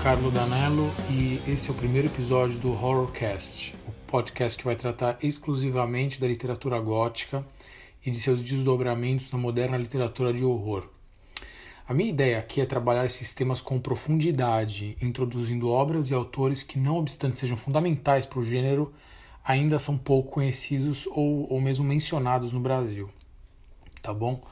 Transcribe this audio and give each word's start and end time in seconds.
Giancarlo 0.00 0.30
Danello 0.30 0.90
e 1.10 1.42
esse 1.46 1.68
é 1.68 1.72
o 1.72 1.76
primeiro 1.76 2.08
episódio 2.08 2.58
do 2.58 2.72
Horrorcast, 2.72 3.74
o 3.86 3.92
podcast 4.06 4.56
que 4.56 4.64
vai 4.64 4.74
tratar 4.74 5.18
exclusivamente 5.22 6.18
da 6.18 6.26
literatura 6.26 6.80
gótica 6.80 7.44
e 8.04 8.10
de 8.10 8.18
seus 8.18 8.40
desdobramentos 8.40 9.30
na 9.30 9.38
moderna 9.38 9.76
literatura 9.76 10.32
de 10.32 10.42
horror. 10.42 10.88
A 11.86 11.92
minha 11.92 12.08
ideia 12.08 12.38
aqui 12.38 12.62
é 12.62 12.64
trabalhar 12.64 13.04
esses 13.04 13.34
temas 13.34 13.60
com 13.60 13.78
profundidade, 13.78 14.96
introduzindo 15.02 15.68
obras 15.68 16.08
e 16.08 16.14
autores 16.14 16.62
que, 16.62 16.78
não 16.78 16.96
obstante 16.96 17.38
sejam 17.38 17.56
fundamentais 17.56 18.24
para 18.24 18.38
o 18.38 18.44
gênero, 18.44 18.94
ainda 19.44 19.78
são 19.78 19.98
pouco 19.98 20.30
conhecidos 20.30 21.06
ou, 21.08 21.46
ou 21.52 21.60
mesmo 21.60 21.84
mencionados 21.84 22.52
no 22.52 22.60
Brasil. 22.60 23.10
Tá 24.00 24.14
bom? 24.14 24.42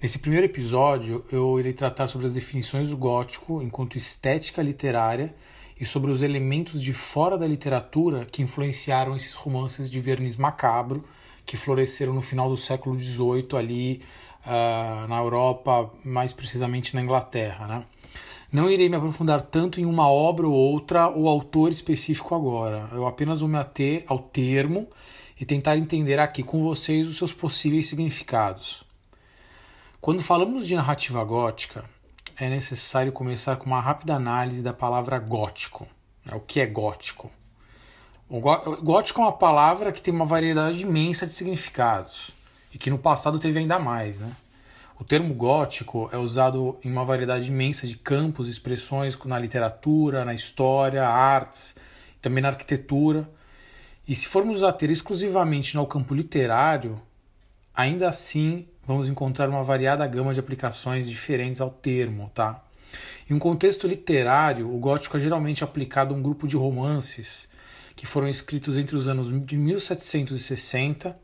Nesse 0.00 0.20
primeiro 0.20 0.46
episódio, 0.46 1.24
eu 1.32 1.58
irei 1.58 1.72
tratar 1.72 2.06
sobre 2.06 2.28
as 2.28 2.34
definições 2.34 2.90
do 2.90 2.96
gótico 2.96 3.60
enquanto 3.60 3.96
estética 3.96 4.62
literária 4.62 5.34
e 5.78 5.84
sobre 5.84 6.12
os 6.12 6.22
elementos 6.22 6.80
de 6.80 6.92
fora 6.92 7.36
da 7.36 7.48
literatura 7.48 8.24
que 8.24 8.40
influenciaram 8.40 9.16
esses 9.16 9.34
romances 9.34 9.90
de 9.90 9.98
verniz 9.98 10.36
macabro 10.36 11.04
que 11.44 11.56
floresceram 11.56 12.12
no 12.12 12.22
final 12.22 12.48
do 12.48 12.56
século 12.56 12.98
XVIII 12.98 13.48
ali 13.56 14.00
uh, 14.46 15.08
na 15.08 15.18
Europa, 15.18 15.90
mais 16.04 16.32
precisamente 16.32 16.94
na 16.94 17.02
Inglaterra. 17.02 17.66
Né? 17.66 17.84
Não 18.52 18.70
irei 18.70 18.88
me 18.88 18.94
aprofundar 18.94 19.42
tanto 19.42 19.80
em 19.80 19.84
uma 19.84 20.08
obra 20.08 20.46
ou 20.46 20.54
outra 20.54 21.08
ou 21.08 21.28
autor 21.28 21.72
específico 21.72 22.36
agora. 22.36 22.88
Eu 22.92 23.04
apenas 23.04 23.40
vou 23.40 23.48
me 23.48 23.58
ater 23.58 24.04
ao 24.06 24.20
termo 24.20 24.86
e 25.40 25.44
tentar 25.44 25.76
entender 25.76 26.20
aqui 26.20 26.44
com 26.44 26.62
vocês 26.62 27.08
os 27.08 27.18
seus 27.18 27.32
possíveis 27.32 27.88
significados. 27.88 28.86
Quando 30.00 30.22
falamos 30.22 30.66
de 30.66 30.76
narrativa 30.76 31.22
gótica, 31.24 31.84
é 32.38 32.48
necessário 32.48 33.10
começar 33.10 33.56
com 33.56 33.66
uma 33.66 33.80
rápida 33.80 34.14
análise 34.14 34.62
da 34.62 34.72
palavra 34.72 35.18
gótico. 35.18 35.88
Né? 36.24 36.34
O 36.36 36.40
que 36.40 36.60
é 36.60 36.66
gótico? 36.66 37.28
O 38.28 38.40
gótico 38.40 39.20
é 39.20 39.24
uma 39.24 39.32
palavra 39.32 39.90
que 39.90 40.00
tem 40.00 40.14
uma 40.14 40.24
variedade 40.24 40.82
imensa 40.82 41.26
de 41.26 41.32
significados 41.32 42.30
e 42.72 42.78
que 42.78 42.90
no 42.90 42.98
passado 42.98 43.40
teve 43.40 43.58
ainda 43.58 43.76
mais. 43.76 44.20
Né? 44.20 44.30
O 45.00 45.02
termo 45.02 45.34
gótico 45.34 46.08
é 46.12 46.16
usado 46.16 46.78
em 46.84 46.92
uma 46.92 47.04
variedade 47.04 47.48
imensa 47.48 47.84
de 47.84 47.96
campos 47.96 48.46
e 48.46 48.52
expressões 48.52 49.18
na 49.24 49.38
literatura, 49.38 50.24
na 50.24 50.32
história, 50.32 51.08
artes, 51.08 51.74
também 52.22 52.40
na 52.40 52.50
arquitetura. 52.50 53.28
E 54.06 54.14
se 54.14 54.28
formos 54.28 54.62
ater 54.62 54.92
exclusivamente 54.92 55.74
no 55.74 55.84
campo 55.88 56.14
literário, 56.14 57.02
ainda 57.74 58.08
assim 58.08 58.68
vamos 58.88 59.06
encontrar 59.06 59.50
uma 59.50 59.62
variada 59.62 60.06
gama 60.06 60.32
de 60.32 60.40
aplicações 60.40 61.10
diferentes 61.10 61.60
ao 61.60 61.68
termo, 61.68 62.30
tá? 62.34 62.64
Em 63.28 63.34
um 63.34 63.38
contexto 63.38 63.86
literário, 63.86 64.74
o 64.74 64.78
gótico 64.78 65.18
é 65.18 65.20
geralmente 65.20 65.62
aplicado 65.62 66.14
a 66.14 66.16
um 66.16 66.22
grupo 66.22 66.48
de 66.48 66.56
romances 66.56 67.50
que 67.94 68.06
foram 68.06 68.26
escritos 68.26 68.78
entre 68.78 68.96
os 68.96 69.06
anos 69.06 69.28
de 69.44 69.58
1760 69.58 71.18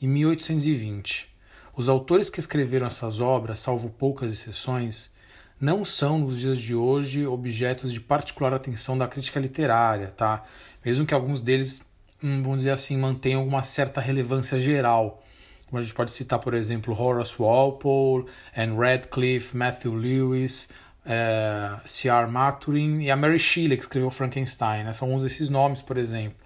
e 0.00 0.06
1820. 0.06 1.28
Os 1.76 1.90
autores 1.90 2.30
que 2.30 2.40
escreveram 2.40 2.86
essas 2.86 3.20
obras, 3.20 3.60
salvo 3.60 3.90
poucas 3.90 4.32
exceções, 4.32 5.12
não 5.60 5.84
são 5.84 6.20
nos 6.20 6.38
dias 6.38 6.58
de 6.58 6.74
hoje 6.74 7.26
objetos 7.26 7.92
de 7.92 8.00
particular 8.00 8.54
atenção 8.54 8.96
da 8.96 9.06
crítica 9.06 9.38
literária, 9.38 10.06
tá? 10.08 10.42
Mesmo 10.82 11.04
que 11.04 11.12
alguns 11.12 11.42
deles, 11.42 11.82
hum, 12.22 12.42
vamos 12.42 12.58
dizer 12.58 12.70
assim, 12.70 12.96
mantenham 12.96 13.46
uma 13.46 13.62
certa 13.62 14.00
relevância 14.00 14.58
geral 14.58 15.22
como 15.70 15.78
a 15.78 15.82
gente 15.82 15.94
pode 15.94 16.10
citar, 16.10 16.40
por 16.40 16.52
exemplo, 16.52 17.00
Horace 17.00 17.36
Walpole, 17.38 18.26
Anne 18.56 18.76
Radcliffe, 18.76 19.56
Matthew 19.56 19.94
Lewis, 19.94 20.68
uh, 21.06 21.80
C.R. 21.84 22.28
Maturin 22.28 23.00
e 23.00 23.10
a 23.10 23.16
Mary 23.16 23.38
Shelley, 23.38 23.76
que 23.76 23.84
escreveu 23.84 24.10
Frankenstein. 24.10 24.82
Né? 24.82 24.92
São 24.92 25.06
alguns 25.06 25.22
desses 25.22 25.48
nomes, 25.48 25.80
por 25.80 25.96
exemplo. 25.96 26.36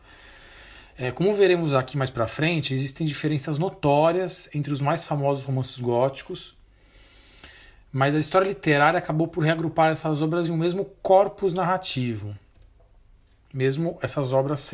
É, 0.96 1.10
como 1.10 1.34
veremos 1.34 1.74
aqui 1.74 1.96
mais 1.96 2.10
para 2.10 2.26
frente, 2.26 2.74
existem 2.74 3.06
diferenças 3.06 3.56
notórias 3.56 4.48
entre 4.54 4.72
os 4.72 4.80
mais 4.80 5.06
famosos 5.06 5.42
romances 5.44 5.80
góticos, 5.80 6.54
mas 7.91 8.14
a 8.14 8.18
história 8.18 8.46
literária 8.46 8.98
acabou 8.98 9.26
por 9.26 9.42
reagrupar 9.42 9.91
essas 9.91 10.20
obras 10.20 10.48
em 10.48 10.52
um 10.52 10.56
mesmo 10.56 10.84
corpus 11.02 11.54
narrativo. 11.54 12.36
Mesmo 13.52 13.98
essas 14.02 14.32
obras, 14.32 14.70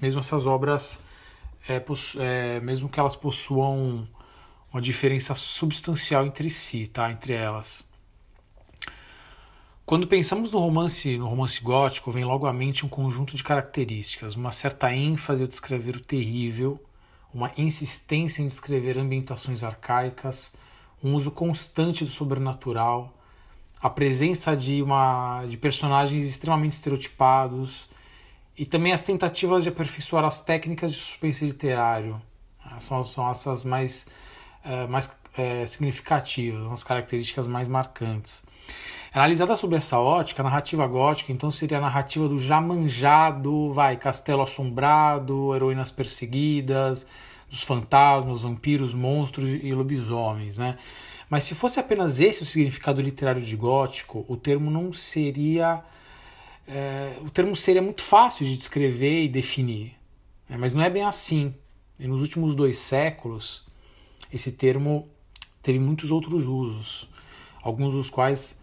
mesmo 0.00 0.20
essas 0.20 0.46
obras 0.46 1.00
é, 1.68 1.82
é, 2.18 2.60
mesmo 2.60 2.88
que 2.88 2.98
elas 2.98 3.16
possuam 3.16 4.06
uma 4.72 4.80
diferença 4.80 5.34
substancial 5.34 6.26
entre 6.26 6.48
si, 6.50 6.86
tá? 6.86 7.10
Entre 7.10 7.34
elas. 7.34 7.84
Quando 9.84 10.06
pensamos 10.06 10.52
no 10.52 10.58
romance, 10.58 11.18
no 11.18 11.26
romance 11.26 11.60
gótico, 11.60 12.10
vem 12.10 12.24
logo 12.24 12.46
à 12.46 12.52
mente 12.52 12.86
um 12.86 12.88
conjunto 12.88 13.36
de 13.36 13.44
características, 13.44 14.36
uma 14.36 14.50
certa 14.50 14.94
ênfase 14.94 15.42
ao 15.42 15.48
descrever 15.48 15.96
o 15.96 16.00
terrível, 16.00 16.82
uma 17.34 17.50
insistência 17.58 18.42
em 18.42 18.46
descrever 18.46 18.96
ambientações 18.96 19.62
arcaicas, 19.62 20.54
um 21.02 21.14
uso 21.14 21.30
constante 21.30 22.04
do 22.04 22.10
sobrenatural, 22.10 23.12
a 23.80 23.90
presença 23.90 24.56
de 24.56 24.80
uma 24.80 25.44
de 25.46 25.56
personagens 25.56 26.24
extremamente 26.24 26.72
estereotipados, 26.72 27.88
e 28.62 28.64
também 28.64 28.92
as 28.92 29.02
tentativas 29.02 29.64
de 29.64 29.70
aperfeiçoar 29.70 30.24
as 30.24 30.40
técnicas 30.40 30.92
de 30.92 30.98
suspense 30.98 31.44
literário. 31.44 32.22
Ah, 32.64 32.78
são, 32.78 33.02
são 33.02 33.28
essas 33.28 33.64
mais, 33.64 34.06
uh, 34.64 34.88
mais 34.88 35.06
uh, 35.08 35.66
significativas, 35.66 36.70
as 36.70 36.84
características 36.84 37.48
mais 37.48 37.66
marcantes. 37.66 38.44
Analisada 39.12 39.56
sob 39.56 39.74
essa 39.74 39.98
ótica, 39.98 40.42
a 40.42 40.44
narrativa 40.44 40.86
gótica 40.86 41.32
então 41.32 41.50
seria 41.50 41.78
a 41.78 41.80
narrativa 41.80 42.28
do 42.28 42.38
já 42.38 42.60
manjado, 42.60 43.72
vai, 43.72 43.96
castelo 43.96 44.42
assombrado, 44.42 45.56
heroínas 45.56 45.90
perseguidas, 45.90 47.04
dos 47.50 47.64
fantasmas, 47.64 48.42
vampiros, 48.42 48.94
monstros 48.94 49.50
e 49.50 49.74
lobisomens, 49.74 50.56
né? 50.56 50.78
Mas 51.28 51.42
se 51.42 51.56
fosse 51.56 51.80
apenas 51.80 52.20
esse 52.20 52.44
o 52.44 52.46
significado 52.46 53.02
literário 53.02 53.42
de 53.42 53.56
gótico, 53.56 54.24
o 54.28 54.36
termo 54.36 54.70
não 54.70 54.92
seria 54.92 55.82
é, 56.66 57.16
o 57.20 57.30
termo 57.30 57.54
seria 57.56 57.82
muito 57.82 58.02
fácil 58.02 58.46
de 58.46 58.56
descrever 58.56 59.24
e 59.24 59.28
definir, 59.28 59.94
né? 60.48 60.56
mas 60.58 60.74
não 60.74 60.82
é 60.82 60.90
bem 60.90 61.04
assim. 61.04 61.54
E 61.98 62.06
nos 62.06 62.20
últimos 62.20 62.54
dois 62.54 62.78
séculos, 62.78 63.64
esse 64.32 64.52
termo 64.52 65.08
teve 65.62 65.78
muitos 65.78 66.10
outros 66.10 66.46
usos, 66.46 67.08
alguns 67.62 67.92
dos 67.94 68.10
quais 68.10 68.60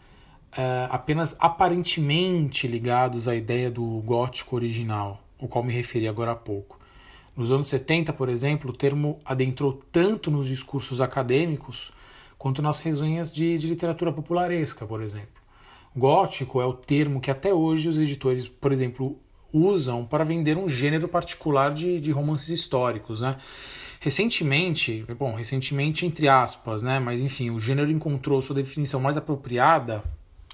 é, 0.57 0.87
apenas 0.89 1.35
aparentemente 1.39 2.67
ligados 2.67 3.27
à 3.27 3.35
ideia 3.35 3.69
do 3.69 3.85
gótico 4.01 4.55
original, 4.55 5.23
o 5.37 5.47
qual 5.47 5.63
me 5.63 5.73
referi 5.73 6.07
agora 6.07 6.31
há 6.31 6.35
pouco. 6.35 6.79
Nos 7.35 7.51
anos 7.51 7.67
70, 7.67 8.11
por 8.11 8.27
exemplo, 8.27 8.71
o 8.71 8.75
termo 8.75 9.19
adentrou 9.23 9.73
tanto 9.91 10.29
nos 10.29 10.47
discursos 10.47 10.99
acadêmicos 10.99 11.93
quanto 12.37 12.61
nas 12.61 12.81
resenhas 12.81 13.31
de, 13.31 13.57
de 13.57 13.67
literatura 13.67 14.11
popularesca, 14.11 14.85
por 14.85 15.01
exemplo. 15.01 15.38
Gótico 15.99 16.61
é 16.61 16.65
o 16.65 16.73
termo 16.73 17.21
que 17.21 17.29
até 17.29 17.53
hoje 17.53 17.89
os 17.89 17.97
editores, 17.97 18.47
por 18.47 18.71
exemplo, 18.71 19.19
usam 19.53 20.05
para 20.05 20.23
vender 20.23 20.57
um 20.57 20.67
gênero 20.67 21.07
particular 21.07 21.73
de, 21.73 21.99
de 21.99 22.11
romances 22.11 22.49
históricos, 22.49 23.21
né? 23.21 23.35
Recentemente, 23.99 25.05
bom, 25.17 25.35
recentemente 25.35 26.05
entre 26.05 26.29
aspas, 26.29 26.81
né? 26.81 26.99
Mas 26.99 27.19
enfim, 27.19 27.49
o 27.49 27.59
gênero 27.59 27.91
encontrou 27.91 28.41
sua 28.41 28.55
definição 28.55 28.99
mais 28.99 29.17
apropriada 29.17 30.03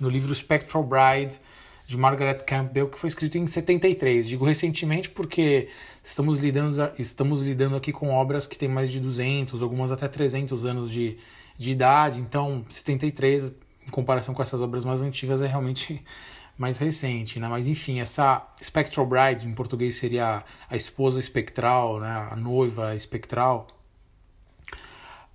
no 0.02 0.10
livro 0.10 0.34
Spectral 0.34 0.84
Bride 0.84 1.40
de 1.88 1.96
Margaret 1.96 2.40
Campbell, 2.40 2.90
que 2.90 2.98
foi 2.98 3.08
escrito 3.08 3.38
em 3.38 3.46
73. 3.46 4.28
Digo 4.28 4.46
recentemente 4.46 5.10
porque 5.10 5.68
estamos 6.04 6.40
lidando, 6.40 6.92
estamos 6.98 7.44
lidando 7.44 7.76
aqui 7.76 7.92
com 7.92 8.10
obras 8.10 8.48
que 8.48 8.58
têm 8.58 8.68
mais 8.68 8.92
de 8.92 9.00
200, 9.00 9.62
algumas 9.62 9.92
até 9.92 10.08
300 10.08 10.66
anos 10.66 10.90
de, 10.90 11.18
de 11.56 11.72
idade. 11.72 12.20
Então, 12.20 12.66
73 12.68 13.52
em 13.88 13.92
comparação 13.92 14.34
com 14.34 14.42
essas 14.42 14.62
obras 14.62 14.86
mais 14.86 15.02
antigas, 15.02 15.42
é 15.42 15.48
realmente 15.48 16.04
mais 16.58 16.78
recente, 16.78 17.40
né? 17.40 17.48
Mas 17.48 17.68
enfim, 17.68 18.00
essa 18.00 18.48
Spectral 18.64 19.06
Bride, 19.06 19.48
em 19.48 19.54
português 19.54 19.96
seria 19.96 20.44
a 20.70 20.76
esposa 20.76 21.20
espectral, 21.20 22.00
né? 22.00 22.30
A 22.32 22.36
noiva 22.36 22.96
espectral, 22.96 23.68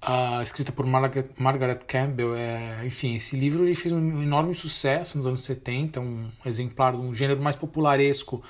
uh, 0.02 0.43
escrita 0.43 0.73
por 0.73 0.87
Margaret, 0.87 1.29
Margaret 1.38 1.81
Campbell. 1.87 2.35
É, 2.35 2.87
enfim, 2.87 3.17
esse 3.17 3.37
livro 3.37 3.64
ele 3.64 3.75
fez 3.75 3.93
um 3.93 4.23
enorme 4.23 4.55
sucesso 4.55 5.17
nos 5.17 5.26
anos 5.26 5.41
70, 5.41 6.00
um 6.00 6.29
exemplar 6.44 6.93
de 6.93 6.99
um 6.99 7.14
gênero 7.14 7.43
mais 7.43 7.56
popularesco 7.56 8.43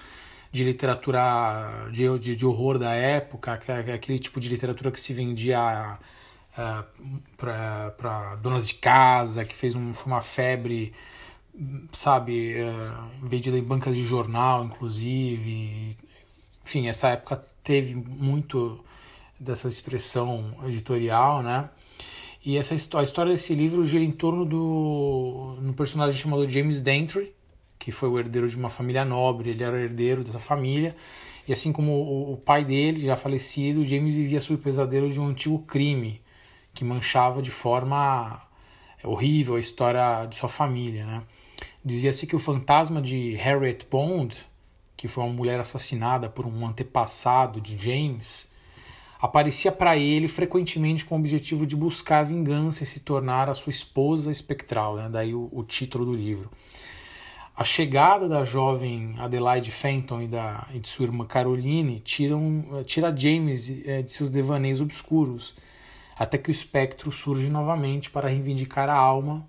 de 0.52 0.64
literatura 0.64 1.88
de, 1.92 2.18
de, 2.18 2.36
de 2.36 2.46
horror 2.46 2.78
da 2.78 2.92
época, 2.92 3.56
que 3.58 3.70
é 3.70 3.94
aquele 3.94 4.18
tipo 4.18 4.40
de 4.40 4.48
literatura 4.48 4.90
que 4.90 5.00
se 5.00 5.12
vendia 5.12 5.98
uh, 6.56 6.84
para 7.36 8.36
donas 8.36 8.66
de 8.66 8.74
casa, 8.74 9.44
que 9.44 9.54
fez 9.54 9.74
um, 9.74 9.92
uma 10.06 10.22
febre, 10.22 10.92
sabe, 11.92 12.56
uh, 12.62 13.26
vendida 13.26 13.58
em 13.58 13.62
bancas 13.62 13.96
de 13.96 14.04
jornal, 14.04 14.64
inclusive. 14.64 15.96
Enfim, 16.64 16.88
essa 16.88 17.08
época 17.08 17.44
teve 17.62 17.94
muito 17.94 18.84
dessa 19.38 19.68
expressão 19.68 20.54
editorial, 20.66 21.42
né? 21.42 21.68
E 22.44 22.56
essa 22.56 22.74
a 22.74 23.02
história 23.02 23.32
desse 23.32 23.54
livro 23.54 23.84
gira 23.84 24.02
em 24.02 24.12
torno 24.12 24.46
do 24.46 25.56
um 25.60 25.72
personagem 25.74 26.18
chamado 26.18 26.48
James 26.48 26.80
Dantry, 26.80 27.34
que 27.78 27.90
foi 27.90 28.08
o 28.08 28.18
herdeiro 28.18 28.48
de 28.48 28.56
uma 28.56 28.70
família 28.70 29.04
nobre, 29.04 29.50
ele 29.50 29.62
era 29.62 29.78
herdeiro 29.78 30.24
dessa 30.24 30.38
família. 30.38 30.96
E 31.46 31.52
assim 31.52 31.72
como 31.72 31.92
o, 31.92 32.32
o 32.34 32.36
pai 32.36 32.64
dele, 32.64 33.00
já 33.00 33.16
falecido, 33.16 33.84
James 33.84 34.14
vivia 34.14 34.40
sob 34.40 34.54
o 34.54 34.62
pesadelo 34.62 35.10
de 35.10 35.20
um 35.20 35.26
antigo 35.28 35.58
crime 35.60 36.20
que 36.72 36.84
manchava 36.84 37.42
de 37.42 37.50
forma 37.50 38.40
horrível 39.02 39.56
a 39.56 39.60
história 39.60 40.26
de 40.26 40.36
sua 40.36 40.48
família, 40.48 41.04
né? 41.04 41.22
Dizia-se 41.84 42.26
que 42.26 42.36
o 42.36 42.38
fantasma 42.38 43.00
de 43.00 43.34
Harriet 43.36 43.86
Bond, 43.90 44.44
que 44.96 45.08
foi 45.08 45.24
uma 45.24 45.32
mulher 45.32 45.58
assassinada 45.58 46.28
por 46.28 46.46
um 46.46 46.66
antepassado 46.66 47.58
de 47.60 47.78
James, 47.78 48.52
aparecia 49.20 49.72
para 49.72 49.96
ele 49.96 50.28
frequentemente 50.28 51.04
com 51.04 51.14
o 51.14 51.18
objetivo 51.18 51.66
de 51.66 51.74
buscar 51.74 52.22
vingança 52.22 52.82
e 52.82 52.86
se 52.86 53.00
tornar 53.00 53.48
a 53.48 53.54
sua 53.54 53.70
esposa 53.70 54.30
espectral, 54.30 54.96
né? 54.96 55.08
daí 55.10 55.34
o, 55.34 55.48
o 55.52 55.62
título 55.62 56.04
do 56.04 56.14
livro. 56.14 56.50
A 57.56 57.64
chegada 57.64 58.26
da 58.26 58.42
jovem 58.42 59.14
Adelaide 59.18 59.70
Fenton 59.70 60.22
e, 60.22 60.26
da, 60.26 60.66
e 60.72 60.78
de 60.78 60.88
sua 60.88 61.04
irmã 61.04 61.26
Caroline 61.26 62.00
tiram, 62.00 62.64
tira 62.86 63.14
James 63.14 63.86
é, 63.86 64.00
de 64.00 64.10
seus 64.10 64.30
devaneios 64.30 64.80
obscuros, 64.80 65.54
até 66.20 66.36
que 66.36 66.50
o 66.50 66.52
espectro 66.52 67.10
surge 67.10 67.48
novamente 67.48 68.10
para 68.10 68.28
reivindicar 68.28 68.90
a 68.90 68.94
alma 68.94 69.42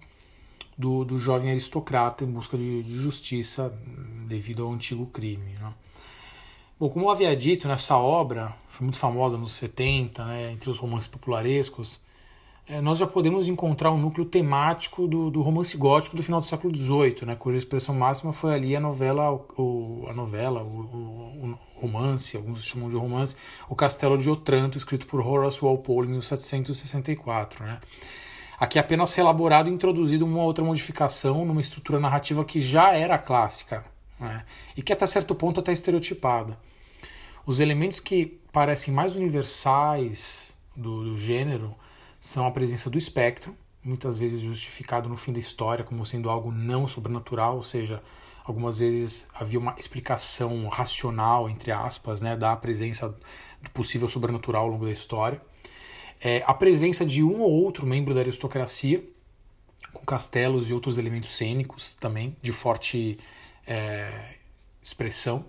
do, 0.77 1.03
do 1.03 1.19
jovem 1.19 1.51
aristocrata 1.51 2.23
em 2.23 2.31
busca 2.31 2.55
de, 2.55 2.81
de 2.81 2.93
justiça 2.95 3.77
devido 4.25 4.63
ao 4.63 4.71
antigo 4.71 5.05
crime. 5.07 5.51
Né? 5.59 5.73
Bom, 6.79 6.89
como 6.89 7.07
eu 7.07 7.09
havia 7.09 7.35
dito, 7.35 7.67
nessa 7.67 7.97
obra, 7.97 8.55
foi 8.69 8.85
muito 8.85 8.97
famosa 8.97 9.37
nos 9.37 9.51
70, 9.51 10.23
né, 10.23 10.53
entre 10.53 10.69
os 10.69 10.79
romances 10.79 11.09
popularescos, 11.09 11.99
nós 12.81 12.99
já 12.99 13.07
podemos 13.07 13.47
encontrar 13.47 13.91
um 13.91 13.97
núcleo 13.97 14.23
temático 14.23 15.07
do, 15.07 15.29
do, 15.29 15.41
romance 15.41 15.75
gótico 15.75 16.15
do 16.15 16.23
final 16.23 16.39
do 16.39 16.45
século 16.45 16.75
XVIII, 16.75 17.25
né, 17.25 17.35
cuja 17.35 17.57
expressão 17.57 17.93
máxima 17.93 18.31
foi 18.31 18.53
ali 18.53 18.75
a 18.75 18.79
novela, 18.79 19.33
o, 19.57 20.05
a 20.07 20.13
novela, 20.13 20.61
o, 20.61 20.65
o, 20.65 21.49
o, 21.51 21.59
romance, 21.81 22.37
alguns 22.37 22.63
chamam 22.63 22.87
de 22.87 22.95
romance, 22.95 23.35
O 23.67 23.75
Castelo 23.75 24.17
de 24.17 24.29
Otranto, 24.29 24.77
escrito 24.77 25.05
por 25.07 25.25
Horace 25.25 25.59
Walpole 25.59 26.07
em 26.07 26.11
1764. 26.11 27.65
Né. 27.65 27.79
Aqui 28.59 28.77
é 28.77 28.81
apenas 28.81 29.13
relaborado 29.15 29.67
e 29.67 29.73
introduzido 29.73 30.23
uma 30.23 30.43
outra 30.43 30.63
modificação 30.63 31.43
numa 31.43 31.61
estrutura 31.61 31.99
narrativa 31.99 32.45
que 32.45 32.61
já 32.61 32.93
era 32.93 33.17
clássica 33.17 33.83
né, 34.19 34.45
e 34.77 34.83
que 34.83 34.93
até 34.93 35.07
certo 35.07 35.33
ponto 35.33 35.59
até 35.59 35.73
estereotipada. 35.73 36.57
Os 37.45 37.59
elementos 37.59 37.99
que 37.99 38.39
parecem 38.53 38.93
mais 38.93 39.15
universais 39.15 40.55
do, 40.75 41.03
do 41.03 41.17
gênero 41.17 41.75
são 42.21 42.45
a 42.45 42.51
presença 42.51 42.87
do 42.87 42.99
espectro, 42.99 43.57
muitas 43.83 44.15
vezes 44.15 44.39
justificado 44.39 45.09
no 45.09 45.17
fim 45.17 45.33
da 45.33 45.39
história 45.39 45.83
como 45.83 46.05
sendo 46.05 46.29
algo 46.29 46.51
não 46.51 46.85
sobrenatural, 46.85 47.55
ou 47.55 47.63
seja, 47.63 48.01
algumas 48.45 48.77
vezes 48.77 49.27
havia 49.33 49.57
uma 49.57 49.75
explicação 49.79 50.67
racional, 50.67 51.49
entre 51.49 51.71
aspas, 51.71 52.21
né, 52.21 52.37
da 52.37 52.55
presença 52.55 53.09
do 53.59 53.69
possível 53.71 54.07
sobrenatural 54.07 54.65
ao 54.65 54.69
longo 54.69 54.85
da 54.85 54.91
história. 54.91 55.41
É, 56.19 56.43
a 56.45 56.53
presença 56.53 57.03
de 57.03 57.23
um 57.23 57.41
ou 57.41 57.51
outro 57.51 57.87
membro 57.87 58.13
da 58.13 58.19
aristocracia, 58.19 59.03
com 59.91 60.05
castelos 60.05 60.69
e 60.69 60.73
outros 60.73 60.99
elementos 60.99 61.35
cênicos 61.35 61.95
também, 61.95 62.37
de 62.39 62.51
forte 62.51 63.17
é, 63.65 64.35
expressão 64.81 65.45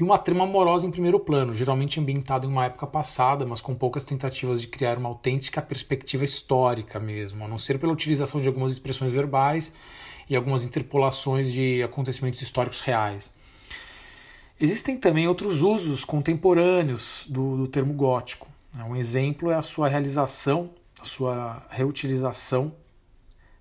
e 0.00 0.02
uma 0.02 0.16
trama 0.16 0.44
amorosa 0.44 0.86
em 0.86 0.90
primeiro 0.90 1.20
plano, 1.20 1.54
geralmente 1.54 2.00
ambientada 2.00 2.46
em 2.46 2.48
uma 2.48 2.64
época 2.64 2.86
passada, 2.86 3.44
mas 3.44 3.60
com 3.60 3.74
poucas 3.74 4.02
tentativas 4.02 4.58
de 4.58 4.66
criar 4.66 4.96
uma 4.96 5.10
autêntica 5.10 5.60
perspectiva 5.60 6.24
histórica 6.24 6.98
mesmo, 6.98 7.44
a 7.44 7.48
não 7.48 7.58
ser 7.58 7.78
pela 7.78 7.92
utilização 7.92 8.40
de 8.40 8.48
algumas 8.48 8.72
expressões 8.72 9.12
verbais 9.12 9.70
e 10.26 10.34
algumas 10.34 10.64
interpolações 10.64 11.52
de 11.52 11.82
acontecimentos 11.82 12.40
históricos 12.40 12.80
reais. 12.80 13.30
Existem 14.58 14.96
também 14.96 15.28
outros 15.28 15.60
usos 15.60 16.02
contemporâneos 16.02 17.26
do, 17.28 17.58
do 17.58 17.68
termo 17.68 17.92
gótico. 17.92 18.48
Né? 18.72 18.82
Um 18.84 18.96
exemplo 18.96 19.50
é 19.50 19.54
a 19.54 19.62
sua 19.62 19.86
realização, 19.86 20.70
a 20.98 21.04
sua 21.04 21.62
reutilização 21.68 22.72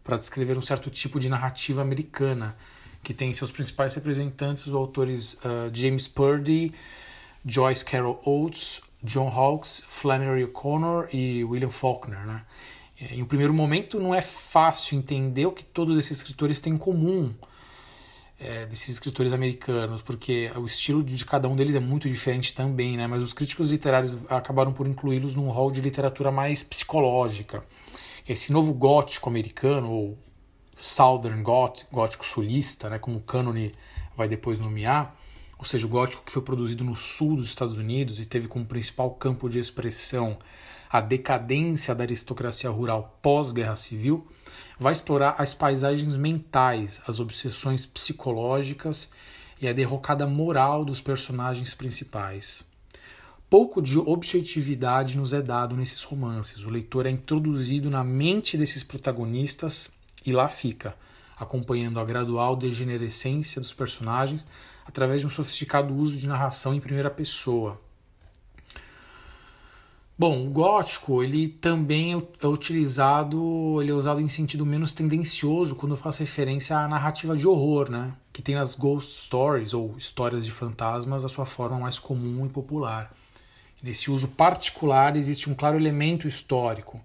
para 0.05 0.15
descrever 0.15 0.57
um 0.57 0.61
certo 0.61 0.89
tipo 0.89 1.19
de 1.19 1.27
narrativa 1.27 1.81
americana 1.81 2.55
que 3.03 3.13
tem 3.13 3.31
seus 3.33 3.51
principais 3.51 3.95
representantes 3.95 4.67
os 4.67 4.73
autores 4.73 5.33
uh, 5.35 5.69
James 5.73 6.07
Purdy, 6.07 6.73
Joyce 7.45 7.83
Carol 7.83 8.21
Oates, 8.25 8.81
John 9.03 9.29
Hawkes, 9.29 9.81
Flannery 9.85 10.43
O'Connor 10.43 11.07
e 11.13 11.43
William 11.43 11.69
Faulkner. 11.69 12.25
Né? 12.25 12.41
Em 13.11 13.23
um 13.23 13.25
primeiro 13.25 13.53
momento, 13.53 13.99
não 13.99 14.13
é 14.13 14.21
fácil 14.21 14.97
entender 14.97 15.45
o 15.45 15.51
que 15.51 15.63
todos 15.63 15.97
esses 15.97 16.17
escritores 16.17 16.59
têm 16.59 16.73
em 16.73 16.77
comum, 16.77 17.33
é, 18.39 18.65
desses 18.65 18.89
escritores 18.89 19.33
americanos, 19.33 20.01
porque 20.01 20.51
o 20.55 20.65
estilo 20.65 21.03
de 21.03 21.23
cada 21.25 21.47
um 21.47 21.55
deles 21.55 21.75
é 21.75 21.79
muito 21.79 22.07
diferente 22.07 22.53
também, 22.53 22.95
né? 22.95 23.05
mas 23.05 23.21
os 23.21 23.33
críticos 23.33 23.71
literários 23.71 24.15
acabaram 24.29 24.71
por 24.71 24.87
incluí-los 24.87 25.35
num 25.35 25.49
rol 25.49 25.71
de 25.71 25.81
literatura 25.81 26.31
mais 26.31 26.63
psicológica. 26.63 27.65
Esse 28.27 28.51
novo 28.51 28.73
gótico 28.73 29.29
americano, 29.29 29.89
ou 29.89 30.17
Southern 30.79 31.43
Gothic, 31.43 31.91
gótico 31.91 32.25
sulista, 32.25 32.89
né, 32.89 32.97
como 32.97 33.17
o 33.17 33.21
cânone 33.21 33.73
vai 34.15 34.27
depois 34.27 34.59
nomear, 34.59 35.15
ou 35.57 35.65
seja, 35.65 35.85
o 35.85 35.89
gótico 35.89 36.23
que 36.25 36.31
foi 36.31 36.41
produzido 36.41 36.85
no 36.85 36.95
sul 36.95 37.35
dos 37.35 37.47
Estados 37.47 37.77
Unidos 37.77 38.17
e 38.17 38.25
teve 38.25 38.47
como 38.47 38.65
principal 38.65 39.11
campo 39.11 39.49
de 39.49 39.59
expressão 39.59 40.37
a 40.89 41.01
decadência 41.01 41.93
da 41.93 42.03
aristocracia 42.03 42.69
rural 42.69 43.19
pós-guerra 43.21 43.75
civil, 43.75 44.25
vai 44.79 44.93
explorar 44.93 45.35
as 45.37 45.53
paisagens 45.53 46.15
mentais, 46.15 47.01
as 47.05 47.19
obsessões 47.19 47.85
psicológicas 47.85 49.09
e 49.61 49.67
a 49.67 49.73
derrocada 49.73 50.25
moral 50.25 50.85
dos 50.85 51.01
personagens 51.01 51.75
principais. 51.75 52.67
Pouco 53.49 53.81
de 53.81 53.99
objetividade 53.99 55.17
nos 55.17 55.33
é 55.33 55.41
dado 55.41 55.75
nesses 55.75 56.03
romances. 56.03 56.63
O 56.63 56.69
leitor 56.69 57.05
é 57.05 57.09
introduzido 57.09 57.89
na 57.89 58.03
mente 58.03 58.57
desses 58.57 58.83
protagonistas 58.83 59.91
e 60.25 60.31
lá 60.31 60.49
fica, 60.49 60.95
acompanhando 61.37 61.99
a 61.99 62.05
gradual 62.05 62.55
degenerescência 62.55 63.61
dos 63.61 63.73
personagens 63.73 64.45
através 64.85 65.21
de 65.21 65.27
um 65.27 65.29
sofisticado 65.29 65.95
uso 65.95 66.17
de 66.17 66.27
narração 66.27 66.73
em 66.73 66.79
primeira 66.79 67.09
pessoa. 67.09 67.79
Bom, 70.17 70.45
o 70.45 70.49
gótico 70.49 71.23
ele 71.23 71.47
também 71.47 72.21
é 72.41 72.47
utilizado, 72.47 73.81
ele 73.81 73.89
é 73.89 73.93
usado 73.93 74.19
em 74.19 74.27
sentido 74.27 74.65
menos 74.65 74.91
tendencioso 74.91 75.75
quando 75.75 75.95
faz 75.95 76.17
referência 76.17 76.77
à 76.77 76.89
narrativa 76.89 77.37
de 77.37 77.47
horror, 77.47 77.89
né? 77.89 78.11
Que 78.33 78.41
tem 78.41 78.55
nas 78.55 78.75
ghost 78.75 79.13
stories 79.13 79.73
ou 79.73 79.95
histórias 79.97 80.43
de 80.43 80.51
fantasmas 80.51 81.23
a 81.23 81.29
sua 81.29 81.45
forma 81.45 81.79
mais 81.79 81.99
comum 81.99 82.45
e 82.45 82.49
popular. 82.49 83.13
Nesse 83.81 84.11
uso 84.11 84.27
particular 84.27 85.15
existe 85.15 85.49
um 85.49 85.53
claro 85.53 85.77
elemento 85.77 86.27
histórico, 86.27 86.99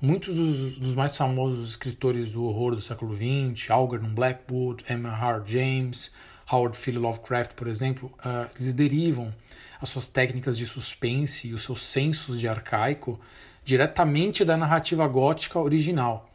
Muitos 0.00 0.34
dos, 0.34 0.78
dos, 0.78 0.94
mais 0.94 1.16
famosos 1.16 1.70
escritores 1.70 2.32
do 2.32 2.44
horror 2.44 2.74
do 2.74 2.82
século 2.82 3.16
XX, 3.16 3.70
Algernon 3.70 4.14
Blackwood, 4.14 4.84
Emma 4.90 5.10
Hart 5.10 5.48
James, 5.48 6.12
Howard 6.50 6.76
Philip 6.76 7.00
Lovecraft, 7.00 7.54
por 7.54 7.68
exemplo, 7.68 8.12
uh, 8.18 8.50
eles 8.56 8.74
derivam 8.74 9.32
as 9.80 9.88
suas 9.88 10.08
técnicas 10.08 10.58
de 10.58 10.66
suspense 10.66 11.48
e 11.48 11.54
os 11.54 11.62
seus 11.62 11.82
sensos 11.82 12.38
de 12.38 12.48
arcaico 12.48 13.18
diretamente 13.64 14.44
da 14.44 14.56
narrativa 14.56 15.06
gótica 15.06 15.58
original. 15.58 16.30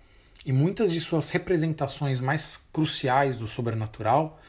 E 0.46 0.52
muitas 0.52 0.92
de 0.92 1.00
suas 1.00 1.30
representações 1.30 2.20
mais 2.20 2.58
cruciais 2.72 3.40
do 3.40 3.48
sobrenatural 3.48 4.40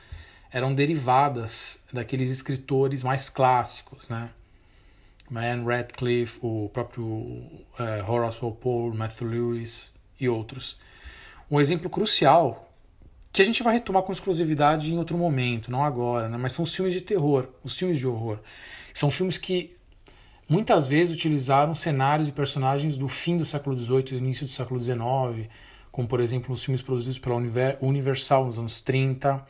eram 0.53 0.75
derivadas 0.75 1.83
daqueles 1.93 2.31
escritores 2.31 3.03
mais 3.03 3.29
clássicos, 3.29 4.09
né? 4.09 4.31
Anne 5.39 5.65
Radcliffe, 5.65 6.39
o 6.43 6.69
próprio 6.73 7.05
uh, 7.05 7.61
Horace 8.07 8.41
Walpole, 8.41 8.97
Matthew 8.97 9.29
Lewis 9.29 9.93
e 10.19 10.29
outros. 10.29 10.79
Um 11.51 11.61
exemplo 11.61 11.89
crucial 11.89 12.69
que 13.33 13.41
a 13.41 13.45
gente 13.45 13.63
vai 13.63 13.75
retomar 13.75 14.03
com 14.03 14.13
exclusividade 14.13 14.93
em 14.93 14.99
outro 14.99 15.17
momento, 15.17 15.71
não 15.71 15.85
agora, 15.85 16.29
né? 16.29 16.37
mas 16.37 16.53
são 16.53 16.65
os 16.65 16.75
filmes 16.75 16.93
de 16.93 17.01
terror, 17.01 17.49
os 17.63 17.79
filmes 17.79 17.99
de 17.99 18.07
horror. 18.07 18.41
São 18.93 19.11
filmes 19.11 19.39
que 19.39 19.77
muitas 20.49 20.89
vezes 20.89 21.15
utilizaram 21.15 21.75
cenários 21.75 22.29
e 22.29 22.33
personagens 22.33 22.97
do 22.97 23.07
fim 23.07 23.37
do 23.37 23.47
século 23.47 23.79
XVIII 23.79 24.13
e 24.13 24.17
início 24.17 24.47
do 24.47 24.51
século 24.51 24.81
XIX, 24.81 25.49
como 25.93 26.09
por 26.09 26.21
exemplo 26.21 26.53
os 26.53 26.65
filmes 26.65 26.83
produzidos 26.83 27.19
pela 27.19 27.37
Universal 27.81 28.47
nos 28.47 28.59
anos 28.59 28.81
30, 28.81 29.47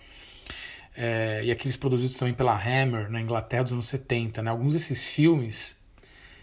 é, 0.96 1.42
e 1.44 1.50
aqueles 1.50 1.76
produzidos 1.76 2.16
também 2.16 2.34
pela 2.34 2.54
Hammer 2.54 3.10
na 3.10 3.20
Inglaterra 3.20 3.64
dos 3.64 3.72
anos 3.72 3.86
70. 3.86 4.42
Né? 4.42 4.50
Alguns 4.50 4.72
desses 4.72 5.04
filmes 5.04 5.78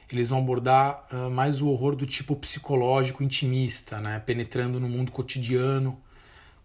eles 0.10 0.30
vão 0.30 0.40
abordar 0.40 1.06
uh, 1.12 1.30
mais 1.30 1.62
o 1.62 1.68
horror 1.68 1.96
do 1.96 2.06
tipo 2.06 2.36
psicológico 2.36 3.24
intimista, 3.24 4.00
né? 4.00 4.20
penetrando 4.26 4.80
no 4.80 4.88
mundo 4.88 5.12
cotidiano, 5.12 6.02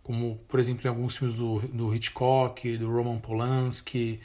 como 0.02 0.36
por 0.46 0.60
exemplo 0.60 0.86
em 0.86 0.88
alguns 0.88 1.16
filmes 1.16 1.36
do, 1.36 1.58
do 1.58 1.94
Hitchcock, 1.94 2.76
do 2.76 2.90
Roman 2.90 3.18
Polanski, 3.18 4.20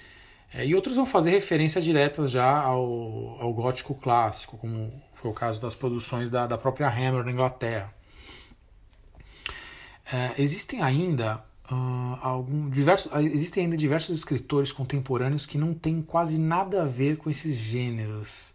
É, 0.54 0.66
e 0.66 0.74
outros 0.74 0.96
vão 0.96 1.06
fazer 1.06 1.32
referências 1.32 1.84
diretas 1.84 2.32
já 2.32 2.50
ao, 2.62 3.42
ao 3.42 3.54
gótico 3.54 3.94
clássico, 3.94 4.58
como 4.58 4.92
foi 5.14 5.30
o 5.30 5.34
caso 5.34 5.60
das 5.60 5.76
produções 5.76 6.30
da, 6.30 6.48
da 6.48 6.58
própria 6.58 6.88
Hammer 6.88 7.24
na 7.24 7.32
Inglaterra. 7.32 7.94
É, 10.12 10.42
existem 10.42 10.82
ainda 10.82 11.44
uh, 11.72 12.20
algum, 12.22 12.70
diversos, 12.70 13.12
existem 13.16 13.66
ainda 13.66 13.78
diversos 13.78 14.18
escritores 14.18 14.72
contemporâneos 14.72 15.46
que 15.46 15.58
não 15.58 15.74
têm 15.74 16.02
quase 16.02 16.40
nada 16.40 16.82
a 16.82 16.86
ver 16.86 17.18
com 17.18 17.30
esses 17.30 17.56
gêneros, 17.56 18.54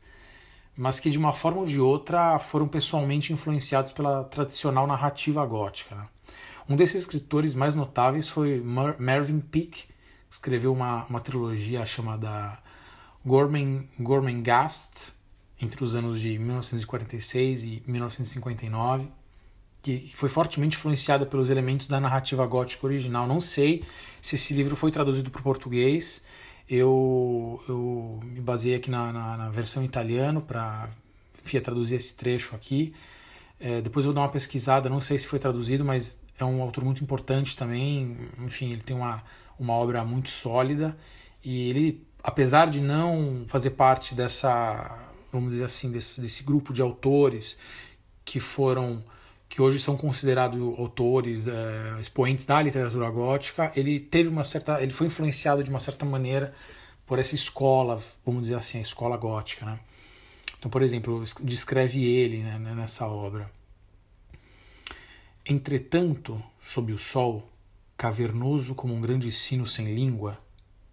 mas 0.77 1.01
que 1.01 1.11
de 1.11 1.19
uma 1.19 1.33
forma 1.33 1.61
ou 1.61 1.67
de 1.67 1.81
outra 1.81 2.39
foram 2.39 2.67
pessoalmente 2.67 3.33
influenciados 3.33 3.93
pela 3.93 4.25
tradicional 4.25 4.87
narrativa 4.87 5.45
gótica. 5.45 5.95
Né? 5.95 6.05
Um 6.69 6.77
desses 6.77 7.03
escritores 7.03 7.55
mais 7.55 7.75
notáveis 7.75 8.29
foi 8.29 8.61
Mar 8.61 8.97
Mervyn 8.99 9.41
Peake, 9.41 9.87
que 9.87 9.93
escreveu 10.31 10.73
uma, 10.73 11.05
uma 11.07 11.21
trilogia 11.21 11.85
chamada 11.85 12.59
Gormen, 13.25 13.89
Gormenghast, 14.01 15.13
entre 15.61 15.85
os 15.85 15.95
anos 15.95 16.21
de 16.21 16.39
1946 16.39 17.63
e 17.65 17.83
1959 17.87 19.22
que 19.83 20.13
foi 20.15 20.29
fortemente 20.29 20.77
influenciada 20.77 21.27
pelos 21.27 21.51
elementos 21.51 21.89
da 21.89 22.01
narrativa 22.01 22.47
gótica 22.47 22.87
original. 22.87 23.27
Não 23.27 23.41
sei 23.41 23.83
se 24.21 24.37
esse 24.37 24.55
livro 24.55 24.77
foi 24.77 24.93
traduzido 24.93 25.31
para 25.31 25.41
o 25.41 25.43
português. 25.43 26.23
Eu, 26.71 27.61
eu 27.69 28.21
me 28.23 28.41
baseei 28.41 28.77
aqui 28.77 28.91
na, 28.91 29.13
na, 29.13 29.37
na 29.37 29.51
versão 29.51 29.85
italiana 29.85 30.41
para 30.41 30.89
traduzir 31.63 31.97
esse 31.97 32.15
trecho 32.15 32.55
aqui. 32.55 32.95
É, 33.59 33.81
depois 33.81 34.05
vou 34.05 34.15
dar 34.15 34.23
uma 34.23 34.29
pesquisada, 34.29 34.89
não 34.89 35.01
sei 35.01 35.19
se 35.19 35.27
foi 35.27 35.39
traduzido, 35.39 35.85
mas 35.85 36.19
é 36.39 36.45
um 36.45 36.63
autor 36.63 36.85
muito 36.85 37.03
importante 37.03 37.57
também. 37.57 38.17
Enfim, 38.39 38.71
ele 38.71 38.83
tem 38.83 38.95
uma, 38.95 39.23
uma 39.59 39.73
obra 39.73 40.05
muito 40.05 40.31
sólida 40.31 40.97
e 41.45 41.69
ele, 41.69 42.07
apesar 42.23 42.71
de 42.71 42.81
não 42.81 43.45
fazer 43.49 43.71
parte 43.71 44.15
dessa, 44.15 45.11
vamos 45.33 45.51
dizer 45.51 45.65
assim, 45.65 45.91
desse, 45.91 46.21
desse 46.21 46.45
grupo 46.45 46.73
de 46.73 46.81
autores 46.81 47.59
que 48.25 48.39
foram 48.39 49.03
que 49.53 49.61
hoje 49.61 49.79
são 49.79 49.99
considerados 49.99 50.59
autores, 50.79 51.47
é, 51.47 52.01
expoentes 52.01 52.47
da 52.47 52.63
literatura 52.63 53.11
gótica, 53.11 53.71
ele 53.77 54.01
teve 54.01 54.31
uma 54.31 54.45
certa, 54.45 54.83
ele 54.83 54.93
foi 54.93 55.09
influenciado 55.09 55.63
de 55.63 55.69
uma 55.69 55.79
certa 55.79 56.07
maneira 56.07 56.55
por 57.05 57.19
essa 57.19 57.35
escola, 57.35 58.03
vamos 58.25 58.45
dizer 58.45 58.55
assim, 58.55 58.79
a 58.79 58.81
escola 58.81 59.15
gótica, 59.15 59.67
né? 59.67 59.79
Então, 60.59 60.71
por 60.71 60.81
exemplo, 60.81 61.23
descreve 61.43 62.03
ele 62.03 62.39
né, 62.39 62.59
nessa 62.75 63.07
obra. 63.07 63.51
Entretanto, 65.45 66.43
sob 66.59 66.91
o 66.91 66.99
sol, 66.99 67.47
cavernoso 67.95 68.75
como 68.75 68.95
um 68.95 69.03
grande 69.03 69.31
sino 69.31 69.67
sem 69.67 69.95
língua, 69.95 70.39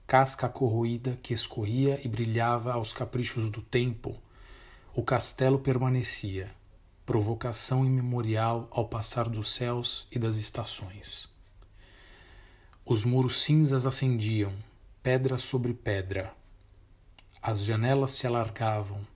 casca 0.06 0.50
corroída 0.50 1.18
que 1.24 1.34
escorria 1.34 1.98
e 2.04 2.10
brilhava 2.10 2.74
aos 2.74 2.92
caprichos 2.92 3.50
do 3.50 3.62
tempo, 3.62 4.18
o 4.94 5.02
castelo 5.02 5.60
permanecia 5.60 6.59
provocação 7.10 7.84
imemorial 7.84 8.68
ao 8.70 8.88
passar 8.88 9.28
dos 9.28 9.50
céus 9.50 10.08
e 10.12 10.20
das 10.20 10.36
estações. 10.36 11.28
Os 12.86 13.04
muros 13.04 13.42
cinzas 13.42 13.88
ascendiam, 13.88 14.54
pedra 15.02 15.36
sobre 15.40 15.74
pedra. 15.74 16.32
As 17.42 17.62
janelas 17.62 18.12
se 18.12 18.28
alargavam, 18.28 19.08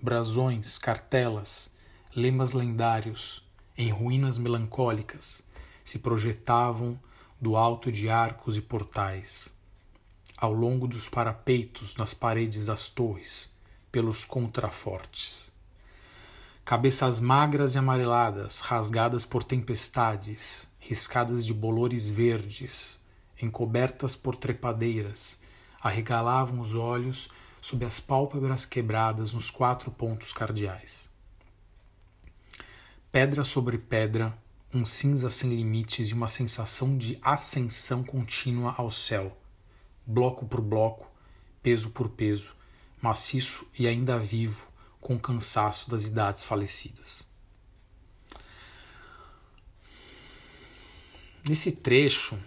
brasões, 0.00 0.78
cartelas, 0.78 1.68
lemas 2.14 2.52
lendários, 2.52 3.44
em 3.76 3.90
ruínas 3.90 4.38
melancólicas, 4.38 5.42
se 5.82 5.98
projetavam 5.98 6.96
do 7.40 7.56
alto 7.56 7.90
de 7.90 8.08
arcos 8.08 8.56
e 8.56 8.62
portais, 8.62 9.52
ao 10.36 10.52
longo 10.52 10.86
dos 10.86 11.08
parapeitos 11.08 11.96
nas 11.96 12.14
paredes 12.14 12.66
das 12.66 12.88
torres, 12.88 13.50
pelos 13.90 14.24
contrafortes. 14.24 15.51
Cabeças 16.64 17.18
magras 17.18 17.74
e 17.74 17.78
amareladas, 17.78 18.60
rasgadas 18.60 19.24
por 19.24 19.42
tempestades, 19.42 20.68
riscadas 20.78 21.44
de 21.44 21.52
bolores 21.52 22.06
verdes, 22.06 23.00
encobertas 23.40 24.14
por 24.14 24.36
trepadeiras, 24.36 25.40
arregalavam 25.80 26.60
os 26.60 26.74
olhos 26.74 27.28
sob 27.60 27.84
as 27.84 27.98
pálpebras 27.98 28.64
quebradas 28.64 29.32
nos 29.32 29.50
quatro 29.50 29.90
pontos 29.90 30.32
cardeais. 30.32 31.10
Pedra 33.10 33.42
sobre 33.42 33.76
pedra, 33.76 34.36
um 34.72 34.84
cinza 34.84 35.28
sem 35.28 35.50
limites 35.50 36.08
e 36.08 36.14
uma 36.14 36.28
sensação 36.28 36.96
de 36.96 37.18
ascensão 37.22 38.04
contínua 38.04 38.74
ao 38.78 38.90
céu, 38.90 39.36
bloco 40.06 40.46
por 40.46 40.60
bloco, 40.60 41.10
peso 41.60 41.90
por 41.90 42.08
peso, 42.08 42.54
maciço 43.02 43.66
e 43.76 43.86
ainda 43.86 44.18
vivo, 44.18 44.71
com 45.02 45.16
o 45.16 45.20
cansaço 45.20 45.90
das 45.90 46.06
idades 46.06 46.44
falecidas. 46.44 47.26
Nesse 51.46 51.72
trecho 51.72 52.38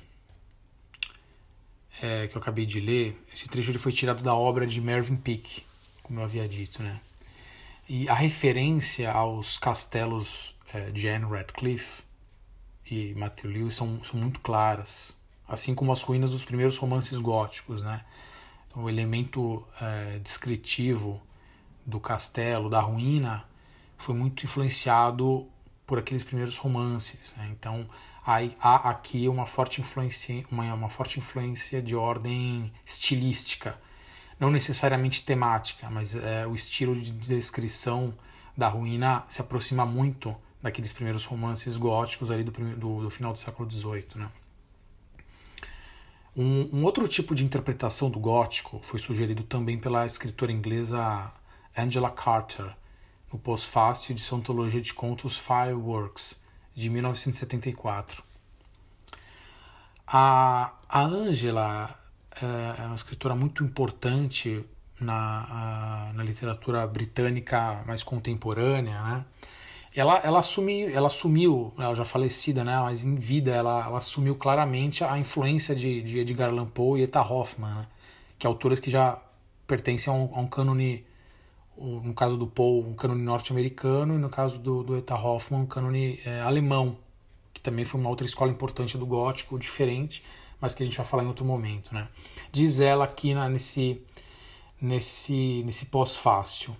é, 2.01 2.27
que 2.27 2.35
eu 2.35 2.41
acabei 2.41 2.65
de 2.65 2.79
ler, 2.79 3.21
esse 3.31 3.49
trecho 3.49 3.71
ele 3.71 3.77
foi 3.77 3.91
tirado 3.91 4.23
da 4.23 4.33
obra 4.33 4.65
de 4.65 4.79
Mervyn 4.79 5.17
Peake, 5.17 5.63
como 6.01 6.21
eu 6.21 6.23
havia 6.23 6.47
dito, 6.47 6.81
né? 6.81 6.99
E 7.89 8.07
a 8.07 8.15
referência 8.15 9.11
aos 9.11 9.57
castelos 9.57 10.55
é, 10.73 10.91
de 10.91 11.09
Anne 11.09 11.25
Radcliffe 11.25 12.03
e 12.89 13.13
Matthew 13.15 13.51
Lewis 13.51 13.75
são, 13.75 14.01
são 14.03 14.17
muito 14.17 14.39
claras, 14.39 15.17
assim 15.45 15.75
como 15.75 15.91
as 15.91 16.01
ruínas 16.01 16.31
dos 16.31 16.45
primeiros 16.45 16.77
romances 16.77 17.19
góticos, 17.19 17.81
né? 17.81 18.03
Então, 18.69 18.85
o 18.85 18.89
elemento 18.89 19.67
é, 19.81 20.19
descritivo 20.19 21.21
do 21.85 21.99
castelo, 21.99 22.69
da 22.69 22.81
ruína, 22.81 23.45
foi 23.97 24.15
muito 24.15 24.43
influenciado 24.43 25.47
por 25.85 25.99
aqueles 25.99 26.23
primeiros 26.23 26.57
romances. 26.57 27.35
Né? 27.37 27.49
Então 27.51 27.87
há, 28.25 28.89
aqui 28.89 29.27
uma 29.29 29.45
forte 29.45 29.81
influência, 29.81 30.43
uma, 30.51 30.73
uma 30.73 30.89
forte 30.89 31.19
influência 31.19 31.81
de 31.81 31.95
ordem 31.95 32.71
estilística, 32.85 33.79
não 34.39 34.49
necessariamente 34.49 35.23
temática, 35.23 35.89
mas 35.89 36.15
é, 36.15 36.45
o 36.47 36.55
estilo 36.55 36.95
de 36.95 37.11
descrição 37.11 38.13
da 38.57 38.67
ruína 38.67 39.23
se 39.29 39.41
aproxima 39.41 39.85
muito 39.85 40.35
daqueles 40.61 40.91
primeiros 40.91 41.25
romances 41.25 41.77
góticos 41.77 42.31
ali 42.31 42.43
do, 42.43 42.51
do, 42.51 43.03
do 43.03 43.09
final 43.09 43.31
do 43.31 43.37
século 43.37 43.69
XVIII. 43.69 44.07
Né? 44.15 44.29
Um, 46.35 46.79
um, 46.79 46.83
outro 46.83 47.07
tipo 47.07 47.33
de 47.33 47.45
interpretação 47.45 48.09
do 48.09 48.19
gótico 48.19 48.79
foi 48.83 48.99
sugerido 48.99 49.43
também 49.43 49.77
pela 49.77 50.05
escritora 50.05 50.51
inglesa 50.51 51.31
Angela 51.77 52.09
Carter, 52.09 52.75
no 53.31 53.39
pós-fácil 53.39 54.15
de 54.15 54.21
sua 54.21 54.37
antologia 54.37 54.81
de 54.81 54.93
contos 54.93 55.37
Fireworks, 55.37 56.41
de 56.73 56.89
1974. 56.89 58.23
A, 60.07 60.73
a 60.87 61.01
Angela 61.01 61.89
é, 62.41 62.81
é 62.81 62.85
uma 62.85 62.95
escritora 62.95 63.35
muito 63.35 63.63
importante 63.63 64.63
na, 64.99 66.11
na 66.13 66.23
literatura 66.23 66.85
britânica 66.87 67.83
mais 67.85 68.03
contemporânea, 68.03 69.01
né? 69.01 69.25
Ela, 69.95 70.19
ela, 70.25 70.39
assumiu, 70.39 70.89
ela 70.89 71.07
assumiu, 71.07 71.73
ela 71.77 71.95
já 71.95 72.03
falecida, 72.03 72.65
né? 72.65 72.77
mas 72.79 73.05
em 73.05 73.15
vida, 73.15 73.51
ela, 73.51 73.85
ela 73.85 73.97
assumiu 73.97 74.35
claramente 74.35 75.05
a 75.05 75.17
influência 75.17 75.73
de, 75.73 76.01
de 76.01 76.19
Edgar 76.19 76.49
Allan 76.49 76.65
Poe 76.65 76.99
e 76.99 77.03
Eta 77.03 77.21
Hoffman, 77.21 77.73
né? 77.73 77.87
que 78.37 78.45
autores 78.45 78.77
que 78.77 78.91
já 78.91 79.17
pertencem 79.65 80.11
a 80.11 80.15
um, 80.17 80.35
a 80.35 80.41
um 80.41 80.47
cânone 80.47 81.05
no 81.77 82.13
caso 82.13 82.37
do 82.37 82.47
Paul, 82.47 82.87
um 82.87 82.93
cânone 82.93 83.21
norte-americano, 83.21 84.15
e 84.15 84.17
no 84.17 84.29
caso 84.29 84.57
do, 84.59 84.83
do 84.83 84.97
Eta 84.97 85.15
Hoffmann, 85.15 85.63
um 85.63 85.65
cânone 85.65 86.19
é, 86.25 86.41
alemão, 86.41 86.97
que 87.53 87.61
também 87.61 87.83
foi 87.83 87.99
uma 87.99 88.09
outra 88.09 88.25
escola 88.25 88.51
importante 88.51 88.97
do 88.97 89.05
gótico, 89.05 89.59
diferente, 89.59 90.23
mas 90.59 90.73
que 90.73 90.83
a 90.83 90.85
gente 90.85 90.97
vai 90.97 91.05
falar 91.05 91.23
em 91.23 91.27
outro 91.27 91.43
momento. 91.43 91.93
Né? 91.93 92.07
Diz 92.51 92.79
ela 92.79 93.03
aqui 93.03 93.33
na, 93.33 93.49
nesse, 93.49 94.01
nesse, 94.81 95.63
nesse 95.65 95.87
pós-fácil. 95.87 96.75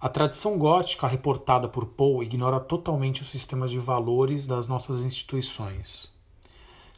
A 0.00 0.08
tradição 0.08 0.56
gótica 0.58 1.08
reportada 1.08 1.68
por 1.68 1.86
Poe 1.86 2.24
ignora 2.24 2.60
totalmente 2.60 3.22
os 3.22 3.30
sistemas 3.30 3.70
de 3.70 3.78
valores 3.78 4.46
das 4.46 4.68
nossas 4.68 5.00
instituições. 5.00 6.12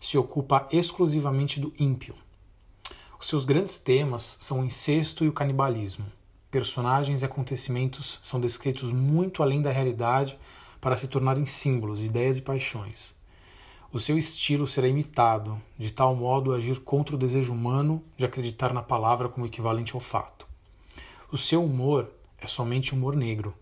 Se 0.01 0.19
ocupa 0.19 0.69
exclusivamente 0.71 1.61
do 1.61 1.73
ímpio. 1.79 2.15
Os 3.19 3.29
seus 3.29 3.45
grandes 3.45 3.79
temas 3.79 4.37
são 4.41 4.61
o 4.61 4.65
incesto 4.65 5.25
e 5.25 5.29
o 5.29 5.33
canibalismo 5.33 6.07
personagens 6.51 7.23
e 7.23 7.25
acontecimentos 7.25 8.19
são 8.23 8.41
descritos 8.41 8.93
muito 8.93 9.43
além 9.43 9.63
da 9.63 9.71
realidade 9.71 10.39
para 10.81 10.97
se 10.97 11.07
tornarem 11.07 11.47
símbolos, 11.47 12.03
ideias 12.03 12.39
e 12.39 12.43
paixões. 12.43 13.15
O 13.93 13.99
seu 13.99 14.19
estilo 14.19 14.67
será 14.67 14.89
imitado, 14.89 15.61
de 15.77 15.91
tal 15.91 16.15
modo 16.15 16.53
a 16.53 16.57
agir 16.57 16.81
contra 16.81 17.15
o 17.15 17.19
desejo 17.19 17.53
humano 17.53 18.03
de 18.17 18.25
acreditar 18.25 18.73
na 18.73 18.83
palavra 18.83 19.29
como 19.29 19.47
equivalente 19.47 19.95
ao 19.95 20.01
fato. 20.01 20.47
O 21.31 21.39
seu 21.39 21.65
humor 21.65 22.09
é 22.39 22.47
somente 22.47 22.95
humor 22.95 23.17
negro. 23.17 23.55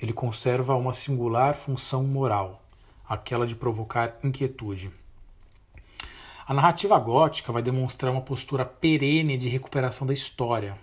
Ele 0.00 0.12
conserva 0.12 0.74
uma 0.74 0.92
singular 0.92 1.54
função 1.54 2.02
moral, 2.04 2.62
aquela 3.08 3.46
de 3.46 3.56
provocar 3.56 4.16
inquietude. 4.22 4.90
A 6.46 6.54
narrativa 6.54 6.98
gótica 6.98 7.52
vai 7.52 7.60
demonstrar 7.60 8.10
uma 8.10 8.22
postura 8.22 8.64
perene 8.64 9.36
de 9.36 9.50
recuperação 9.50 10.06
da 10.06 10.14
história, 10.14 10.78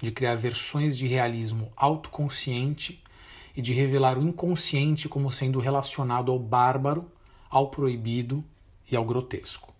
de 0.00 0.10
criar 0.10 0.34
versões 0.36 0.96
de 0.96 1.06
realismo 1.06 1.72
autoconsciente 1.76 3.02
e 3.56 3.60
de 3.60 3.72
revelar 3.72 4.18
o 4.18 4.22
inconsciente 4.22 5.08
como 5.08 5.30
sendo 5.30 5.58
relacionado 5.58 6.32
ao 6.32 6.38
bárbaro, 6.38 7.10
ao 7.48 7.68
proibido 7.68 8.44
e 8.90 8.96
ao 8.96 9.04
grotesco. 9.04 9.74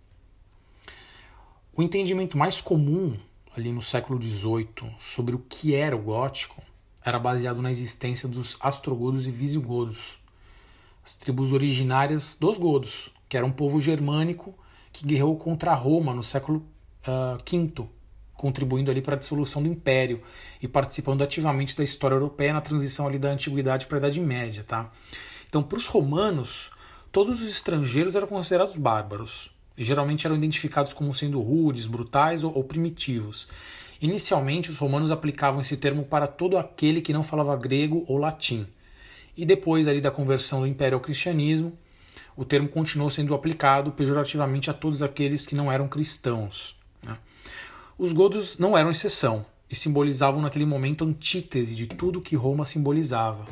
O 1.75 1.83
entendimento 1.83 2.37
mais 2.37 2.61
comum 2.61 3.17
ali 3.57 3.73
no 3.73 3.83
século 3.83 4.21
XVIII 4.21 4.95
sobre 4.99 5.35
o 5.35 5.39
que 5.39 5.75
era 5.75 5.97
o 5.97 6.03
gótico 6.03 6.63
era 7.05 7.19
baseado 7.19 7.63
na 7.63 7.71
existência 7.71 8.29
dos 8.29 8.57
astrogodos 8.61 9.27
e 9.27 9.31
visigodos, 9.31 10.19
as 11.05 11.17
tribos 11.17 11.53
originárias 11.53 12.37
dos 12.39 12.59
godos, 12.59 13.11
que 13.29 13.37
era 13.37 13.47
um 13.47 13.51
povo 13.51 13.81
germânico 13.81 14.55
que 14.93 15.07
guerreou 15.07 15.37
contra 15.37 15.75
Roma 15.75 16.15
no 16.15 16.23
século 16.23 16.63
V, 17.03 17.83
uh, 17.83 17.89
contribuindo 18.41 18.91
ali 18.91 19.03
para 19.03 19.17
a 19.17 19.19
dissolução 19.19 19.63
do 19.63 19.69
Império 19.69 20.23
e 20.63 20.67
participando 20.67 21.21
ativamente 21.21 21.77
da 21.77 21.85
história 21.85 22.15
europeia 22.15 22.55
na 22.55 22.63
transição 22.63 23.07
ali 23.07 23.19
da 23.19 23.31
Antiguidade 23.31 23.85
para 23.85 23.99
a 23.99 24.01
Idade 24.01 24.19
Média. 24.19 24.65
Tá? 24.67 24.91
Então, 25.47 25.63
para 25.63 25.77
os 25.77 25.87
romanos, 25.87 26.71
todos 27.13 27.43
os 27.43 27.51
estrangeiros 27.51 28.17
eram 28.17 28.27
considerados 28.27 28.77
bárbaros 28.77 29.51
e 29.77 29.85
geralmente 29.85 30.27
eram 30.27 30.37
identificados 30.37 30.95
como 30.95 31.15
sendo 31.15 31.39
rudes, 31.43 31.87
brutais 31.87 32.43
ou, 32.43 32.57
ou 32.57 32.65
primitivos. 32.65 33.47
Inicialmente, 34.01 34.71
os 34.71 34.79
romanos 34.79 35.11
aplicavam 35.11 35.61
esse 35.61 35.77
termo 35.77 36.05
para 36.05 36.27
todo 36.27 36.57
aquele 36.57 37.03
que 37.03 37.13
não 37.13 37.23
falava 37.23 37.55
grego 37.57 38.07
ou 38.09 38.17
latim. 38.17 38.67
E 39.37 39.45
depois 39.45 39.87
ali 39.87 40.01
da 40.01 40.11
conversão 40.11 40.61
do 40.61 40.67
Império 40.67 40.97
ao 40.97 41.03
cristianismo, 41.03 41.77
o 42.35 42.45
termo 42.45 42.69
continuou 42.69 43.11
sendo 43.11 43.35
aplicado 43.35 43.93
pejorativamente 43.93 44.71
a 44.71 44.73
todos 44.73 45.03
aqueles 45.03 45.45
que 45.45 45.55
não 45.55 45.71
eram 45.71 45.87
cristãos. 45.87 46.75
Né? 47.03 47.19
Os 48.03 48.15
godos 48.15 48.57
não 48.57 48.79
eram 48.79 48.91
exceção 48.91 49.45
e 49.69 49.77
simbolizavam 49.77 50.41
naquele 50.41 50.65
momento 50.65 51.05
antítese 51.05 51.75
de 51.75 51.87
tudo 51.87 52.23
que 52.23 52.35
Roma 52.35 52.65
simbolizava: 52.65 53.45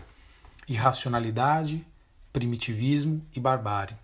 irracionalidade, 0.67 1.85
primitivismo 2.33 3.21
e 3.37 3.41
barbárie. 3.41 3.95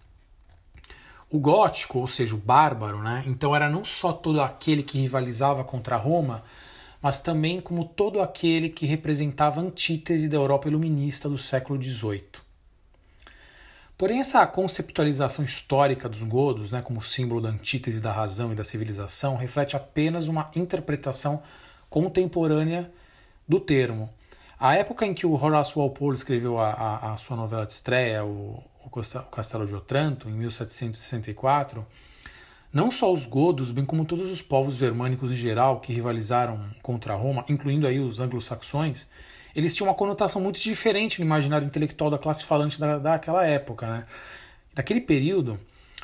O 1.30 1.38
gótico, 1.38 1.98
ou 1.98 2.06
seja, 2.06 2.34
o 2.34 2.38
bárbaro, 2.38 2.98
né? 2.98 3.24
então 3.26 3.56
era 3.56 3.70
não 3.70 3.86
só 3.86 4.12
todo 4.12 4.42
aquele 4.42 4.82
que 4.82 4.98
rivalizava 4.98 5.64
contra 5.64 5.96
Roma, 5.96 6.44
mas 7.00 7.22
também 7.22 7.58
como 7.58 7.86
todo 7.86 8.20
aquele 8.20 8.68
que 8.68 8.84
representava 8.84 9.62
a 9.62 9.64
antítese 9.64 10.28
da 10.28 10.36
Europa 10.36 10.68
iluminista 10.68 11.26
do 11.26 11.38
século 11.38 11.82
XVIII. 11.82 12.43
Porém, 13.96 14.18
essa 14.18 14.44
conceptualização 14.46 15.44
histórica 15.44 16.08
dos 16.08 16.22
godos, 16.22 16.72
né, 16.72 16.82
como 16.82 17.00
símbolo 17.00 17.40
da 17.40 17.48
antítese 17.48 18.00
da 18.00 18.12
razão 18.12 18.52
e 18.52 18.56
da 18.56 18.64
civilização, 18.64 19.36
reflete 19.36 19.76
apenas 19.76 20.26
uma 20.26 20.50
interpretação 20.56 21.40
contemporânea 21.88 22.90
do 23.46 23.60
termo. 23.60 24.12
A 24.58 24.74
época 24.74 25.06
em 25.06 25.14
que 25.14 25.26
o 25.26 25.34
Horace 25.34 25.74
Walpole 25.76 26.16
escreveu 26.16 26.58
a, 26.58 26.70
a, 26.70 27.12
a 27.12 27.16
sua 27.16 27.36
novela 27.36 27.64
de 27.64 27.72
estreia, 27.72 28.24
o, 28.24 28.62
o 28.84 28.90
Castelo 29.30 29.66
de 29.66 29.74
Otranto, 29.74 30.28
em 30.28 30.32
1764, 30.32 31.86
não 32.72 32.90
só 32.90 33.12
os 33.12 33.26
godos, 33.26 33.70
bem 33.70 33.84
como 33.84 34.04
todos 34.04 34.32
os 34.32 34.42
povos 34.42 34.74
germânicos 34.74 35.30
em 35.30 35.34
geral 35.34 35.78
que 35.78 35.92
rivalizaram 35.92 36.60
contra 36.82 37.14
Roma, 37.14 37.44
incluindo 37.48 37.86
aí 37.86 38.00
os 38.00 38.18
anglo-saxões, 38.18 39.06
eles 39.54 39.74
tinham 39.74 39.88
uma 39.88 39.94
conotação 39.94 40.40
muito 40.40 40.60
diferente 40.60 41.20
no 41.20 41.26
imaginário 41.26 41.66
intelectual 41.66 42.10
da 42.10 42.18
classe 42.18 42.44
falante 42.44 42.78
da, 42.78 42.98
daquela 42.98 43.46
época. 43.46 43.86
Né? 43.86 44.06
Naquele 44.76 45.00
período, 45.00 45.58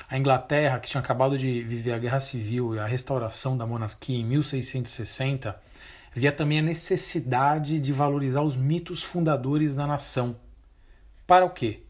a 0.08 0.16
Inglaterra, 0.16 0.78
que 0.78 0.88
tinha 0.88 1.00
acabado 1.00 1.36
de 1.36 1.62
viver 1.62 1.92
a 1.92 1.98
Guerra 1.98 2.20
Civil 2.20 2.74
e 2.74 2.78
a 2.78 2.86
restauração 2.86 3.56
da 3.56 3.66
monarquia 3.66 4.18
em 4.18 4.24
1660, 4.24 5.56
via 6.14 6.32
também 6.32 6.58
a 6.58 6.62
necessidade 6.62 7.78
de 7.78 7.92
valorizar 7.92 8.42
os 8.42 8.56
mitos 8.56 9.02
fundadores 9.02 9.74
da 9.74 9.86
nação. 9.86 10.36
Para 11.26 11.44
o 11.44 11.50
quê? 11.50 11.82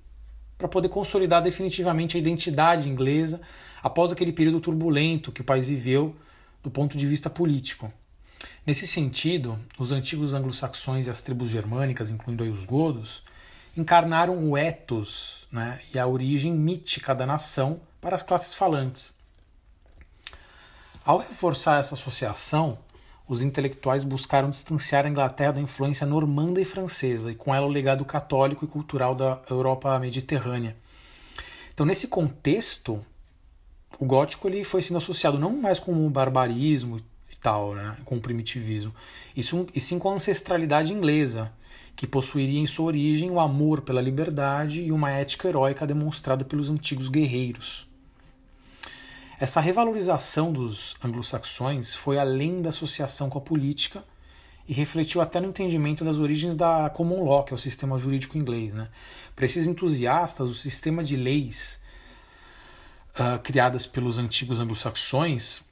Para 0.56 0.68
poder 0.68 0.88
consolidar 0.88 1.42
definitivamente 1.42 2.16
a 2.16 2.20
identidade 2.20 2.88
inglesa 2.88 3.40
após 3.82 4.12
aquele 4.12 4.32
período 4.32 4.60
turbulento 4.60 5.32
que 5.32 5.40
o 5.40 5.44
país 5.44 5.66
viveu 5.66 6.14
do 6.62 6.70
ponto 6.70 6.96
de 6.98 7.06
vista 7.06 7.30
político. 7.30 7.92
Nesse 8.66 8.86
sentido, 8.86 9.58
os 9.78 9.90
antigos 9.90 10.34
anglo-saxões 10.34 11.06
e 11.06 11.10
as 11.10 11.22
tribos 11.22 11.48
germânicas, 11.48 12.10
incluindo 12.10 12.44
os 12.44 12.64
godos, 12.64 13.22
encarnaram 13.76 14.36
o 14.50 14.56
ethos 14.56 15.48
né, 15.50 15.80
e 15.94 15.98
a 15.98 16.06
origem 16.06 16.52
mítica 16.52 17.14
da 17.14 17.24
nação 17.24 17.80
para 18.00 18.14
as 18.14 18.22
classes 18.22 18.54
falantes. 18.54 19.14
Ao 21.04 21.18
reforçar 21.18 21.80
essa 21.80 21.94
associação, 21.94 22.78
os 23.26 23.42
intelectuais 23.42 24.04
buscaram 24.04 24.50
distanciar 24.50 25.06
a 25.06 25.08
Inglaterra 25.08 25.52
da 25.52 25.60
influência 25.60 26.06
normanda 26.06 26.60
e 26.60 26.64
francesa, 26.64 27.32
e 27.32 27.34
com 27.34 27.54
ela 27.54 27.66
o 27.66 27.70
legado 27.70 28.04
católico 28.04 28.64
e 28.64 28.68
cultural 28.68 29.14
da 29.14 29.40
Europa 29.48 29.98
mediterrânea. 29.98 30.76
Então, 31.72 31.86
nesse 31.86 32.08
contexto, 32.08 33.04
o 33.98 34.04
gótico 34.04 34.48
ele 34.48 34.62
foi 34.64 34.82
sendo 34.82 34.98
associado 34.98 35.38
não 35.38 35.56
mais 35.56 35.78
com 35.78 36.06
o 36.06 36.10
barbarismo 36.10 37.00
tal, 37.42 37.74
né, 37.74 37.96
com 38.04 38.16
o 38.16 38.20
primitivismo, 38.20 38.94
isso, 39.36 39.66
e 39.74 39.80
sim 39.80 39.98
com 39.98 40.10
a 40.10 40.14
ancestralidade 40.14 40.92
inglesa, 40.92 41.52
que 41.96 42.06
possuiria 42.06 42.60
em 42.60 42.66
sua 42.66 42.86
origem 42.86 43.30
o 43.30 43.40
amor 43.40 43.82
pela 43.82 44.00
liberdade 44.00 44.82
e 44.82 44.92
uma 44.92 45.10
ética 45.10 45.48
heróica 45.48 45.86
demonstrada 45.86 46.44
pelos 46.44 46.70
antigos 46.70 47.08
guerreiros. 47.08 47.88
Essa 49.38 49.60
revalorização 49.60 50.52
dos 50.52 50.94
anglo-saxões 51.02 51.94
foi 51.94 52.18
além 52.18 52.60
da 52.60 52.68
associação 52.68 53.30
com 53.30 53.38
a 53.38 53.40
política 53.40 54.04
e 54.68 54.72
refletiu 54.74 55.20
até 55.20 55.40
no 55.40 55.48
entendimento 55.48 56.04
das 56.04 56.18
origens 56.18 56.54
da 56.54 56.90
common 56.90 57.24
law, 57.24 57.42
que 57.42 57.52
é 57.52 57.56
o 57.56 57.58
sistema 57.58 57.96
jurídico 57.98 58.36
inglês. 58.36 58.72
Né? 58.72 58.88
Para 59.34 59.46
esses 59.46 59.66
entusiastas, 59.66 60.48
o 60.48 60.54
sistema 60.54 61.02
de 61.02 61.16
leis 61.16 61.80
uh, 63.14 63.38
criadas 63.40 63.86
pelos 63.86 64.18
antigos 64.18 64.60
anglo-saxões 64.60 65.62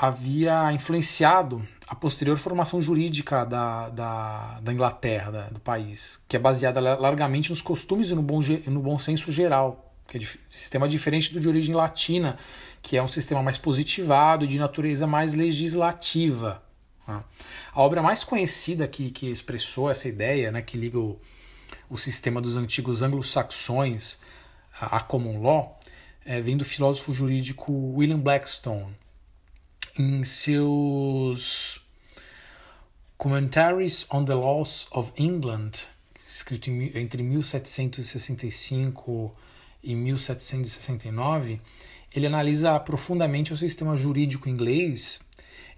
havia 0.00 0.72
influenciado 0.72 1.62
a 1.86 1.94
posterior 1.94 2.38
formação 2.38 2.80
jurídica 2.80 3.44
da, 3.44 3.90
da, 3.90 4.60
da 4.60 4.72
Inglaterra, 4.72 5.30
da, 5.30 5.48
do 5.48 5.60
país, 5.60 6.24
que 6.26 6.36
é 6.36 6.38
baseada 6.38 6.80
largamente 6.80 7.50
nos 7.50 7.60
costumes 7.60 8.08
e 8.08 8.14
no 8.14 8.22
bom, 8.22 8.40
no 8.66 8.80
bom 8.80 8.98
senso 8.98 9.30
geral, 9.30 9.94
que 10.08 10.16
é 10.16 10.20
um 10.22 10.24
sistema 10.48 10.88
diferente 10.88 11.30
do 11.34 11.38
de 11.38 11.46
origem 11.46 11.74
latina, 11.74 12.38
que 12.80 12.96
é 12.96 13.02
um 13.02 13.08
sistema 13.08 13.42
mais 13.42 13.58
positivado 13.58 14.46
e 14.46 14.48
de 14.48 14.58
natureza 14.58 15.06
mais 15.06 15.34
legislativa. 15.34 16.62
Né? 17.06 17.22
A 17.74 17.82
obra 17.82 18.02
mais 18.02 18.24
conhecida 18.24 18.88
que, 18.88 19.10
que 19.10 19.26
expressou 19.26 19.90
essa 19.90 20.08
ideia, 20.08 20.50
né, 20.50 20.62
que 20.62 20.78
liga 20.78 20.98
o, 20.98 21.20
o 21.90 21.98
sistema 21.98 22.40
dos 22.40 22.56
antigos 22.56 23.02
anglo-saxões 23.02 24.18
à 24.80 25.00
common 25.00 25.42
law, 25.42 25.78
é, 26.24 26.40
vem 26.40 26.56
do 26.56 26.64
filósofo 26.64 27.12
jurídico 27.12 27.70
William 27.94 28.18
Blackstone, 28.18 28.96
em 30.00 30.24
seus 30.24 31.80
Commentaries 33.18 34.06
on 34.10 34.24
the 34.24 34.32
Laws 34.32 34.86
of 34.90 35.12
England, 35.18 35.72
escrito 36.26 36.70
entre 36.70 37.22
1765 37.22 39.36
e 39.84 39.94
1769, 39.94 41.60
ele 42.14 42.26
analisa 42.26 42.80
profundamente 42.80 43.52
o 43.52 43.56
sistema 43.56 43.94
jurídico 43.94 44.48
inglês 44.48 45.20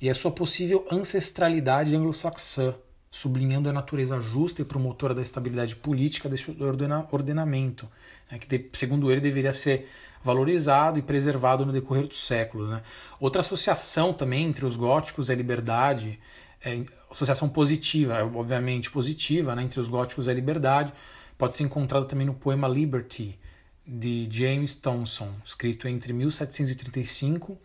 e 0.01 0.09
a 0.09 0.15
sua 0.15 0.31
possível 0.31 0.87
ancestralidade 0.89 1.97
anglo-saxã, 1.97 2.77
sublinhando 3.15 3.69
a 3.69 3.73
natureza 3.75 4.19
justa 4.19 4.63
e 4.63 4.65
promotora 4.65 5.15
da 5.15 5.21
estabilidade 5.21 5.77
política 5.77 6.31
desse 6.31 6.51
ordena 6.59 7.07
ordenamento, 7.13 7.87
né, 8.31 8.39
que, 8.39 8.71
segundo 8.73 9.13
ele, 9.13 9.21
deveria 9.21 9.53
ser 9.53 9.87
valorizado 10.25 10.99
e 10.99 11.03
preservado 11.03 11.67
no 11.67 11.73
decorrer 11.73 12.07
dos 12.07 12.27
séculos. 12.27 12.71
Né? 12.71 12.83
Outra 13.21 13.41
associação 13.41 14.15
também 14.15 14.47
entre 14.47 14.65
os 14.65 14.77
góticos 14.77 15.29
e 15.29 15.33
a 15.33 15.35
liberdade, 15.35 16.19
é, 16.65 16.85
associação 17.11 17.51
positiva, 17.51 18.15
é, 18.15 18.25
obviamente 18.25 18.91
positiva, 18.91 19.55
né, 19.55 19.63
entre 19.63 19.79
os 19.79 19.89
góticos 19.89 20.27
e 20.27 20.31
a 20.31 20.35
liberdade, 20.35 20.91
pode 21.37 21.55
ser 21.55 21.65
encontrada 21.65 22.07
também 22.07 22.27
no 22.27 22.33
poema 22.33 22.67
Liberty, 22.67 23.39
de 23.87 24.27
James 24.31 24.75
Thomson, 24.77 25.35
escrito 25.45 25.87
entre 25.87 26.15
1735 26.15 27.59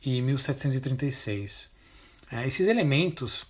e 0.00 0.22
1736. 0.22 1.68
É, 2.32 2.46
esses 2.46 2.68
elementos 2.68 3.44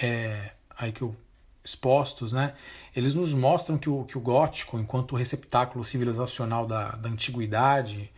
é, 0.00 0.52
aí 0.78 0.92
que 0.92 1.02
eu 1.02 1.14
expostos, 1.62 2.32
né, 2.32 2.54
eles 2.96 3.14
nos 3.14 3.34
mostram 3.34 3.76
que 3.76 3.88
o, 3.88 4.04
que 4.04 4.16
o 4.16 4.20
gótico, 4.20 4.78
enquanto 4.78 5.14
receptáculo 5.14 5.84
civilizacional 5.84 6.66
da, 6.66 6.92
da 6.92 7.10
antiguidade 7.10 8.10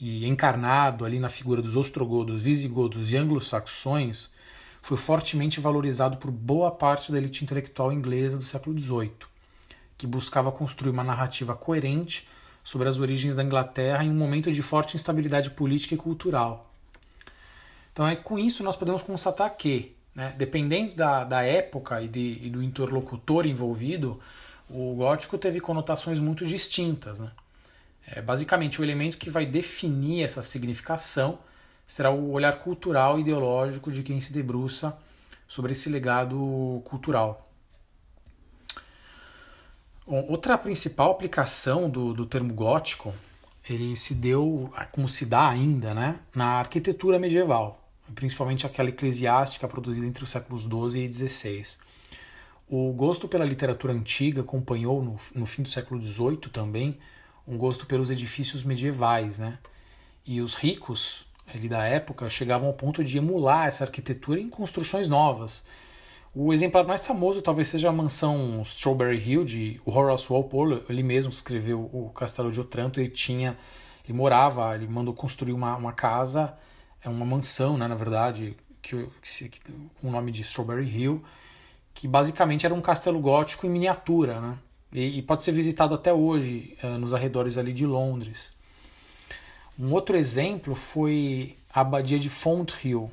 e 0.00 0.26
encarnado 0.26 1.04
ali 1.04 1.18
na 1.18 1.28
figura 1.28 1.60
dos 1.60 1.76
ostrogodos, 1.76 2.42
visigodos 2.42 3.12
e 3.12 3.16
anglo-saxões, 3.16 4.30
foi 4.80 4.96
fortemente 4.96 5.60
valorizado 5.60 6.16
por 6.16 6.30
boa 6.30 6.70
parte 6.70 7.10
da 7.10 7.18
elite 7.18 7.42
intelectual 7.42 7.92
inglesa 7.92 8.36
do 8.36 8.44
século 8.44 8.78
XVIII, 8.78 9.12
que 9.98 10.06
buscava 10.06 10.52
construir 10.52 10.92
uma 10.92 11.02
narrativa 11.02 11.56
coerente 11.56 12.26
sobre 12.62 12.88
as 12.88 12.98
origens 12.98 13.36
da 13.36 13.42
Inglaterra 13.42 14.04
em 14.04 14.10
um 14.10 14.14
momento 14.14 14.52
de 14.52 14.62
forte 14.62 14.96
instabilidade 14.96 15.50
política 15.50 15.94
e 15.94 15.98
cultural. 15.98 16.70
Então, 17.92 18.06
é, 18.06 18.14
com 18.14 18.38
isso, 18.38 18.62
nós 18.62 18.76
podemos 18.76 19.02
constatar 19.02 19.56
que, 19.56 19.95
né, 20.16 20.34
dependendo 20.34 20.94
da, 20.94 21.24
da 21.24 21.42
época 21.42 22.00
e, 22.00 22.08
de, 22.08 22.40
e 22.42 22.48
do 22.48 22.62
interlocutor 22.62 23.44
envolvido, 23.44 24.18
o 24.68 24.94
gótico 24.94 25.36
teve 25.36 25.60
conotações 25.60 26.18
muito 26.18 26.46
distintas. 26.46 27.20
Né? 27.20 27.30
É, 28.08 28.22
basicamente, 28.22 28.80
o 28.80 28.84
elemento 28.84 29.18
que 29.18 29.28
vai 29.28 29.44
definir 29.44 30.24
essa 30.24 30.42
significação 30.42 31.38
será 31.86 32.10
o 32.10 32.32
olhar 32.32 32.60
cultural 32.60 33.18
e 33.18 33.20
ideológico 33.20 33.92
de 33.92 34.02
quem 34.02 34.18
se 34.18 34.32
debruça 34.32 34.96
sobre 35.46 35.72
esse 35.72 35.90
legado 35.90 36.80
cultural. 36.86 37.46
Outra 40.06 40.56
principal 40.56 41.10
aplicação 41.10 41.90
do, 41.90 42.14
do 42.14 42.24
termo 42.24 42.54
gótico, 42.54 43.12
ele 43.68 43.96
se 43.96 44.14
deu, 44.14 44.72
como 44.92 45.08
se 45.08 45.26
dá 45.26 45.48
ainda, 45.48 45.92
né, 45.92 46.20
na 46.34 46.58
arquitetura 46.58 47.18
medieval, 47.18 47.85
principalmente 48.14 48.66
aquela 48.66 48.88
eclesiástica 48.88 49.66
produzida 49.66 50.06
entre 50.06 50.24
os 50.24 50.30
séculos 50.30 50.62
XII 50.62 51.04
e 51.04 51.12
XVI. 51.12 51.78
O 52.68 52.92
gosto 52.92 53.28
pela 53.28 53.44
literatura 53.44 53.92
antiga 53.92 54.40
acompanhou, 54.40 55.02
no, 55.02 55.16
no 55.34 55.46
fim 55.46 55.62
do 55.62 55.68
século 55.68 56.00
XVIII 56.00 56.50
também, 56.52 56.98
um 57.46 57.56
gosto 57.56 57.86
pelos 57.86 58.10
edifícios 58.10 58.64
medievais, 58.64 59.38
né? 59.38 59.58
E 60.26 60.40
os 60.40 60.56
ricos 60.56 61.26
ali 61.54 61.68
da 61.68 61.84
época 61.84 62.28
chegavam 62.28 62.66
ao 62.66 62.74
ponto 62.74 63.04
de 63.04 63.18
emular 63.18 63.68
essa 63.68 63.84
arquitetura 63.84 64.40
em 64.40 64.48
construções 64.48 65.08
novas, 65.08 65.64
o 66.38 66.52
exemplar 66.52 66.86
mais 66.86 67.06
famoso 67.06 67.40
talvez 67.40 67.66
seja 67.66 67.88
a 67.88 67.92
mansão 67.92 68.60
Strawberry 68.60 69.18
Hill 69.18 69.42
de 69.42 69.80
Horace 69.86 70.28
Walpole. 70.28 70.82
Ele 70.86 71.02
mesmo 71.02 71.32
escreveu 71.32 71.88
o 71.90 72.10
Castelo 72.10 72.52
de 72.52 72.60
Otranto. 72.60 73.00
Ele 73.00 73.08
tinha, 73.08 73.56
ele 74.04 74.12
morava, 74.12 74.74
ele 74.74 74.86
mandou 74.86 75.14
construir 75.14 75.54
uma, 75.54 75.74
uma 75.76 75.94
casa, 75.94 76.54
é 77.08 77.10
uma 77.10 77.24
mansão, 77.24 77.76
né, 77.78 77.86
na 77.86 77.94
verdade, 77.94 78.56
que, 78.82 79.08
que, 79.22 79.48
que, 79.48 79.60
com 80.00 80.08
o 80.08 80.10
nome 80.10 80.30
de 80.32 80.42
Strawberry 80.42 80.88
Hill, 80.88 81.24
que 81.94 82.06
basicamente 82.06 82.66
era 82.66 82.74
um 82.74 82.80
castelo 82.80 83.18
gótico 83.18 83.66
em 83.66 83.70
miniatura, 83.70 84.40
né? 84.40 84.58
E, 84.92 85.18
e 85.18 85.22
pode 85.22 85.42
ser 85.42 85.52
visitado 85.52 85.94
até 85.94 86.12
hoje 86.12 86.76
uh, 86.82 86.98
nos 86.98 87.12
arredores 87.12 87.58
ali 87.58 87.72
de 87.72 87.86
Londres. 87.86 88.52
Um 89.78 89.92
outro 89.92 90.16
exemplo 90.16 90.74
foi 90.74 91.56
a 91.72 91.80
abadia 91.80 92.18
de 92.18 92.28
Fonthill, 92.28 93.10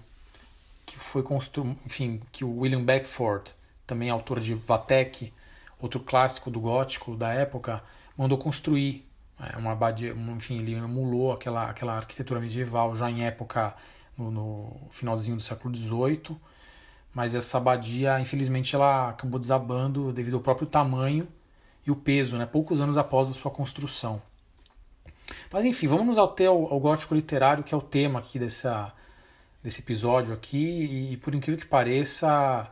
que 0.85 0.97
foi 0.97 1.23
construído, 1.23 1.77
enfim, 1.85 2.21
que 2.31 2.45
o 2.45 2.59
William 2.59 2.83
Beckford, 2.83 3.51
também 3.85 4.09
autor 4.09 4.39
de 4.39 4.53
Vatek, 4.53 5.33
outro 5.79 5.99
clássico 5.99 6.49
do 6.49 6.59
gótico 6.59 7.15
da 7.15 7.33
época, 7.33 7.83
mandou 8.17 8.37
construir 8.37 9.05
é, 9.39 9.57
uma 9.57 9.71
abadia, 9.71 10.13
enfim, 10.13 10.57
ele 10.59 10.73
emulou 10.73 11.31
aquela, 11.31 11.69
aquela 11.69 11.95
arquitetura 11.95 12.39
medieval 12.39 12.95
já 12.95 13.09
em 13.09 13.25
época 13.25 13.75
no, 14.17 14.31
no 14.31 14.87
finalzinho 14.91 15.37
do 15.37 15.43
século 15.43 15.75
XVIII, 15.75 16.37
mas 17.13 17.35
essa 17.35 17.57
abadia, 17.57 18.19
infelizmente, 18.19 18.75
ela 18.75 19.09
acabou 19.09 19.39
desabando 19.39 20.11
devido 20.11 20.35
ao 20.35 20.41
próprio 20.41 20.67
tamanho 20.67 21.27
e 21.85 21.91
o 21.91 21.95
peso, 21.95 22.37
né, 22.37 22.45
poucos 22.45 22.79
anos 22.81 22.97
após 22.97 23.29
a 23.29 23.33
sua 23.33 23.51
construção. 23.51 24.21
Mas 25.51 25.65
enfim, 25.65 25.87
vamos 25.87 26.17
ao, 26.17 26.35
ao 26.47 26.79
gótico 26.79 27.13
literário, 27.13 27.63
que 27.63 27.73
é 27.73 27.77
o 27.77 27.81
tema 27.81 28.19
aqui 28.19 28.39
dessa, 28.39 28.93
desse 29.61 29.81
episódio 29.81 30.33
aqui 30.33 31.11
e 31.11 31.17
por 31.17 31.33
incrível 31.33 31.59
que 31.59 31.67
pareça 31.67 32.69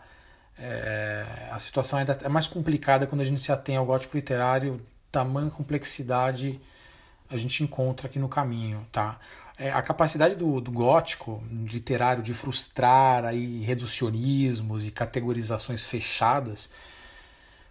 é, 0.57 1.49
a 1.51 1.59
situação 1.59 1.99
ainda 1.99 2.17
é 2.23 2.29
mais 2.29 2.47
complicada 2.47 3.07
quando 3.07 3.21
a 3.21 3.23
gente 3.23 3.39
se 3.41 3.51
atém 3.51 3.77
ao 3.77 3.85
gótico 3.85 4.15
literário 4.15 4.81
tamanha 5.11 5.49
complexidade 5.49 6.59
a 7.29 7.37
gente 7.37 7.63
encontra 7.63 8.07
aqui 8.07 8.19
no 8.19 8.29
caminho 8.29 8.85
tá 8.91 9.19
é, 9.57 9.71
a 9.71 9.81
capacidade 9.81 10.35
do, 10.35 10.59
do 10.59 10.71
gótico 10.71 11.43
literário 11.71 12.23
de 12.23 12.33
frustrar 12.33 13.25
aí 13.25 13.61
reducionismos 13.61 14.87
e 14.87 14.91
categorizações 14.91 15.85
fechadas 15.85 16.69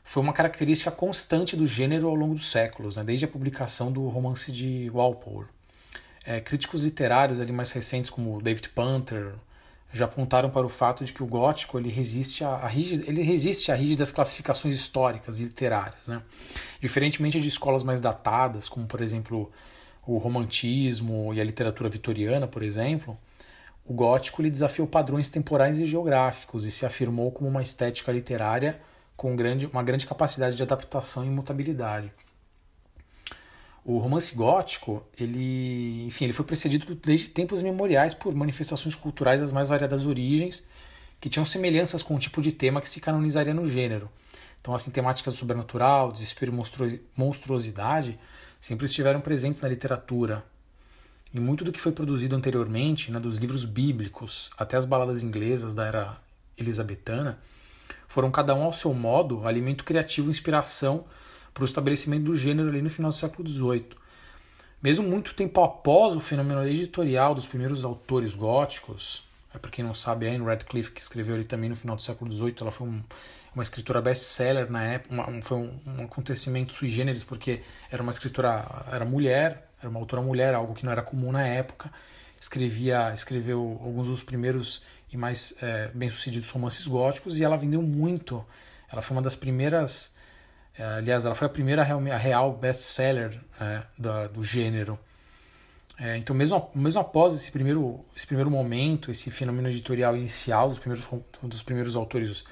foi 0.04 0.22
uma 0.22 0.32
característica 0.32 0.90
constante 0.90 1.56
do 1.56 1.66
gênero 1.66 2.08
ao 2.08 2.14
longo 2.14 2.34
dos 2.34 2.50
séculos, 2.50 2.96
né? 2.96 3.04
desde 3.04 3.24
a 3.24 3.28
publicação 3.28 3.92
do 3.92 4.08
romance 4.08 4.50
de 4.50 4.90
Walpole. 4.90 5.46
É, 6.24 6.40
críticos 6.40 6.84
literários 6.84 7.40
ali 7.40 7.52
mais 7.52 7.70
recentes, 7.70 8.10
como 8.10 8.40
David 8.42 8.70
Panther, 8.70 9.34
já 9.92 10.04
apontaram 10.04 10.50
para 10.50 10.64
o 10.64 10.68
fato 10.68 11.04
de 11.04 11.12
que 11.12 11.22
o 11.22 11.26
gótico 11.26 11.78
ele 11.78 11.90
resiste 11.90 12.44
a, 12.44 12.66
a 12.66 12.72
ele 12.74 13.22
resiste 13.22 13.72
a 13.72 13.74
rígidas 13.74 14.12
classificações 14.12 14.74
históricas 14.74 15.40
e 15.40 15.44
literárias, 15.44 16.06
né? 16.06 16.22
Diferentemente 16.80 17.40
de 17.40 17.48
escolas 17.48 17.82
mais 17.82 18.00
datadas, 18.00 18.68
como 18.68 18.86
por 18.86 19.00
exemplo 19.00 19.50
o 20.06 20.18
romantismo 20.18 21.34
e 21.34 21.40
a 21.40 21.44
literatura 21.44 21.88
vitoriana, 21.88 22.46
por 22.46 22.62
exemplo, 22.62 23.18
o 23.84 23.92
gótico 23.92 24.40
ele 24.40 24.50
desafiou 24.50 24.86
padrões 24.86 25.28
temporais 25.28 25.78
e 25.80 25.84
geográficos 25.84 26.64
e 26.64 26.70
se 26.70 26.86
afirmou 26.86 27.30
como 27.32 27.48
uma 27.48 27.62
estética 27.62 28.12
literária 28.12 28.80
com 29.16 29.34
grande, 29.34 29.66
uma 29.66 29.82
grande 29.82 30.06
capacidade 30.06 30.56
de 30.56 30.62
adaptação 30.62 31.24
e 31.24 31.28
mutabilidade. 31.28 32.12
O 33.84 33.98
romance 33.98 34.34
gótico, 34.34 35.02
ele, 35.18 36.04
enfim, 36.06 36.24
ele 36.24 36.32
foi 36.32 36.44
precedido 36.44 36.94
desde 36.94 37.30
tempos 37.30 37.62
memoriais 37.62 38.12
por 38.12 38.34
manifestações 38.34 38.94
culturais 38.94 39.40
das 39.40 39.52
mais 39.52 39.68
variadas 39.68 40.04
origens, 40.04 40.62
que 41.20 41.28
tinham 41.28 41.44
semelhanças 41.44 42.02
com 42.02 42.14
o 42.14 42.18
tipo 42.18 42.42
de 42.42 42.52
tema 42.52 42.80
que 42.80 42.88
se 42.88 43.00
canonizaria 43.00 43.54
no 43.54 43.66
gênero. 43.66 44.10
Então, 44.60 44.74
assim, 44.74 44.90
temáticas 44.90 45.34
sobrenatural, 45.34 46.12
desespero 46.12 46.52
e 46.52 47.00
monstruosidade 47.16 48.18
sempre 48.60 48.84
estiveram 48.84 49.20
presentes 49.20 49.60
na 49.60 49.68
literatura. 49.68 50.44
E 51.32 51.40
muito 51.40 51.64
do 51.64 51.72
que 51.72 51.80
foi 51.80 51.92
produzido 51.92 52.36
anteriormente, 52.36 53.10
né, 53.10 53.18
dos 53.18 53.38
livros 53.38 53.64
bíblicos 53.64 54.50
até 54.58 54.76
as 54.76 54.84
baladas 54.84 55.22
inglesas 55.22 55.74
da 55.74 55.86
era 55.86 56.18
elisabetana, 56.58 57.38
foram 58.06 58.30
cada 58.30 58.54
um 58.54 58.64
ao 58.64 58.72
seu 58.72 58.92
modo 58.92 59.46
alimento 59.46 59.84
criativo 59.84 60.28
e 60.28 60.30
inspiração 60.30 61.06
para 61.52 61.62
o 61.62 61.66
estabelecimento 61.66 62.24
do 62.24 62.36
gênero 62.36 62.68
ali 62.68 62.82
no 62.82 62.90
final 62.90 63.10
do 63.10 63.16
século 63.16 63.48
XVIII. 63.48 63.86
Mesmo 64.82 65.06
muito 65.06 65.34
tempo 65.34 65.62
após 65.62 66.16
o 66.16 66.20
fenômeno 66.20 66.66
editorial 66.66 67.34
dos 67.34 67.46
primeiros 67.46 67.84
autores 67.84 68.34
góticos, 68.34 69.22
é 69.54 69.58
para 69.58 69.70
quem 69.70 69.84
não 69.84 69.92
sabe, 69.92 70.26
a 70.26 70.32
Anne 70.32 70.44
Radcliffe, 70.44 70.92
que 70.92 71.00
escreveu 71.00 71.34
ali 71.34 71.44
também 71.44 71.68
no 71.68 71.76
final 71.76 71.96
do 71.96 72.02
século 72.02 72.32
XVIII, 72.32 72.54
ela 72.60 72.70
foi 72.70 72.86
um, 72.86 73.02
uma 73.54 73.62
escritora 73.62 74.00
best-seller 74.00 74.70
na 74.70 74.82
época, 74.84 75.14
uma, 75.14 75.42
foi 75.42 75.58
um, 75.58 75.78
um, 75.86 76.04
acontecimento 76.04 76.72
sui 76.72 76.88
generis, 76.88 77.24
porque 77.24 77.60
era 77.90 78.02
uma 78.02 78.10
escritora, 78.10 78.86
era 78.90 79.04
mulher, 79.04 79.68
era 79.80 79.90
uma 79.90 79.98
autora 79.98 80.22
mulher, 80.22 80.54
algo 80.54 80.72
que 80.72 80.84
não 80.84 80.92
era 80.92 81.02
comum 81.02 81.32
na 81.32 81.46
época, 81.46 81.90
escrevia, 82.40 83.12
escreveu 83.12 83.78
alguns 83.82 84.06
dos 84.06 84.22
primeiros 84.22 84.82
e 85.12 85.16
mais 85.16 85.54
é, 85.60 85.90
bem-sucedidos 85.92 86.48
romances 86.50 86.86
góticos, 86.86 87.38
e 87.38 87.44
ela 87.44 87.56
vendeu 87.56 87.82
muito, 87.82 88.44
ela 88.90 89.02
foi 89.02 89.16
uma 89.16 89.22
das 89.22 89.34
primeiras 89.34 90.12
aliás, 90.78 91.24
ela 91.24 91.34
foi 91.34 91.46
a 91.46 91.50
primeira 91.50 91.82
real, 91.82 92.00
a 92.12 92.16
real 92.16 92.52
best-seller 92.52 93.38
é, 93.60 93.82
do, 93.98 94.28
do 94.28 94.44
gênero. 94.44 94.98
É, 95.98 96.16
então, 96.16 96.34
mesmo, 96.34 96.70
mesmo 96.74 97.00
após 97.00 97.34
esse 97.34 97.52
primeiro, 97.52 98.02
esse 98.16 98.26
primeiro 98.26 98.50
momento, 98.50 99.10
esse 99.10 99.30
fenômeno 99.30 99.68
editorial 99.68 100.16
inicial 100.16 100.70
dos 100.70 100.78
primeiros, 100.78 101.06
dos 101.42 101.62
primeiros 101.62 101.94
autores 101.94 102.42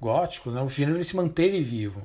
góticos, 0.00 0.54
né, 0.54 0.62
o 0.62 0.68
gênero 0.68 1.02
se 1.02 1.16
manteve 1.16 1.60
vivo, 1.60 2.02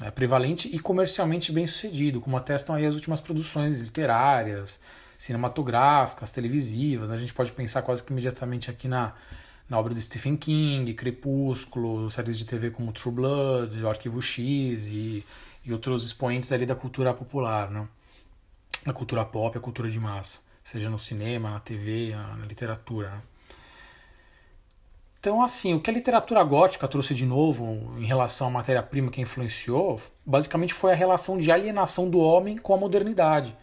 né, 0.00 0.10
prevalente 0.10 0.68
e 0.74 0.78
comercialmente 0.80 1.52
bem 1.52 1.66
sucedido, 1.66 2.20
como 2.20 2.36
atestam 2.36 2.74
aí 2.74 2.84
as 2.84 2.96
últimas 2.96 3.20
produções 3.20 3.80
literárias, 3.80 4.80
cinematográficas, 5.16 6.32
televisivas. 6.32 7.08
Né, 7.08 7.14
a 7.14 7.18
gente 7.18 7.32
pode 7.32 7.52
pensar 7.52 7.82
quase 7.82 8.02
que 8.02 8.10
imediatamente 8.12 8.70
aqui 8.70 8.88
na, 8.88 9.12
na 9.68 9.78
obra 9.78 9.94
de 9.94 10.02
Stephen 10.02 10.36
King, 10.36 10.92
Crepúsculo, 10.94 12.10
séries 12.10 12.38
de 12.38 12.44
TV 12.44 12.70
como 12.70 12.92
True 12.92 13.14
Blood, 13.14 13.86
Arquivo 13.86 14.20
X 14.20 14.86
e, 14.86 15.24
e 15.64 15.72
outros 15.72 16.04
expoentes 16.04 16.50
ali 16.52 16.66
da 16.66 16.74
cultura 16.74 17.14
popular, 17.14 17.70
né? 17.70 17.88
da 18.84 18.92
cultura 18.92 19.24
pop, 19.24 19.56
a 19.56 19.60
cultura 19.60 19.88
de 19.88 19.98
massa, 19.98 20.40
seja 20.62 20.90
no 20.90 20.98
cinema, 20.98 21.50
na 21.50 21.58
TV, 21.58 22.10
na, 22.10 22.36
na 22.36 22.46
literatura. 22.46 23.10
Né? 23.10 23.22
Então, 25.20 25.40
assim, 25.40 25.72
o 25.72 25.80
que 25.80 25.88
a 25.88 25.92
literatura 25.92 26.42
gótica 26.42 26.88
trouxe 26.88 27.14
de 27.14 27.24
novo 27.24 27.94
em 27.96 28.04
relação 28.04 28.48
à 28.48 28.50
matéria-prima 28.50 29.08
que 29.08 29.20
influenciou, 29.20 29.96
basicamente 30.26 30.74
foi 30.74 30.92
a 30.92 30.96
relação 30.96 31.38
de 31.38 31.52
alienação 31.52 32.10
do 32.10 32.18
homem 32.18 32.58
com 32.58 32.74
a 32.74 32.76
modernidade 32.76 33.56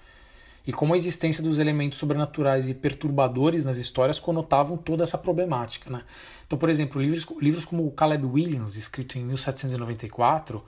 e 0.65 0.73
como 0.73 0.93
a 0.93 0.97
existência 0.97 1.43
dos 1.43 1.59
elementos 1.59 1.97
sobrenaturais 1.97 2.69
e 2.69 2.73
perturbadores 2.73 3.65
nas 3.65 3.77
histórias 3.77 4.19
conotavam 4.19 4.77
toda 4.77 5.03
essa 5.03 5.17
problemática. 5.17 5.89
Né? 5.89 6.01
Então, 6.45 6.57
por 6.57 6.69
exemplo, 6.69 7.01
livros, 7.01 7.25
livros 7.41 7.65
como 7.65 7.85
o 7.85 7.91
Caleb 7.91 8.25
Williams, 8.25 8.75
escrito 8.75 9.17
em 9.17 9.23
1794 9.23 10.63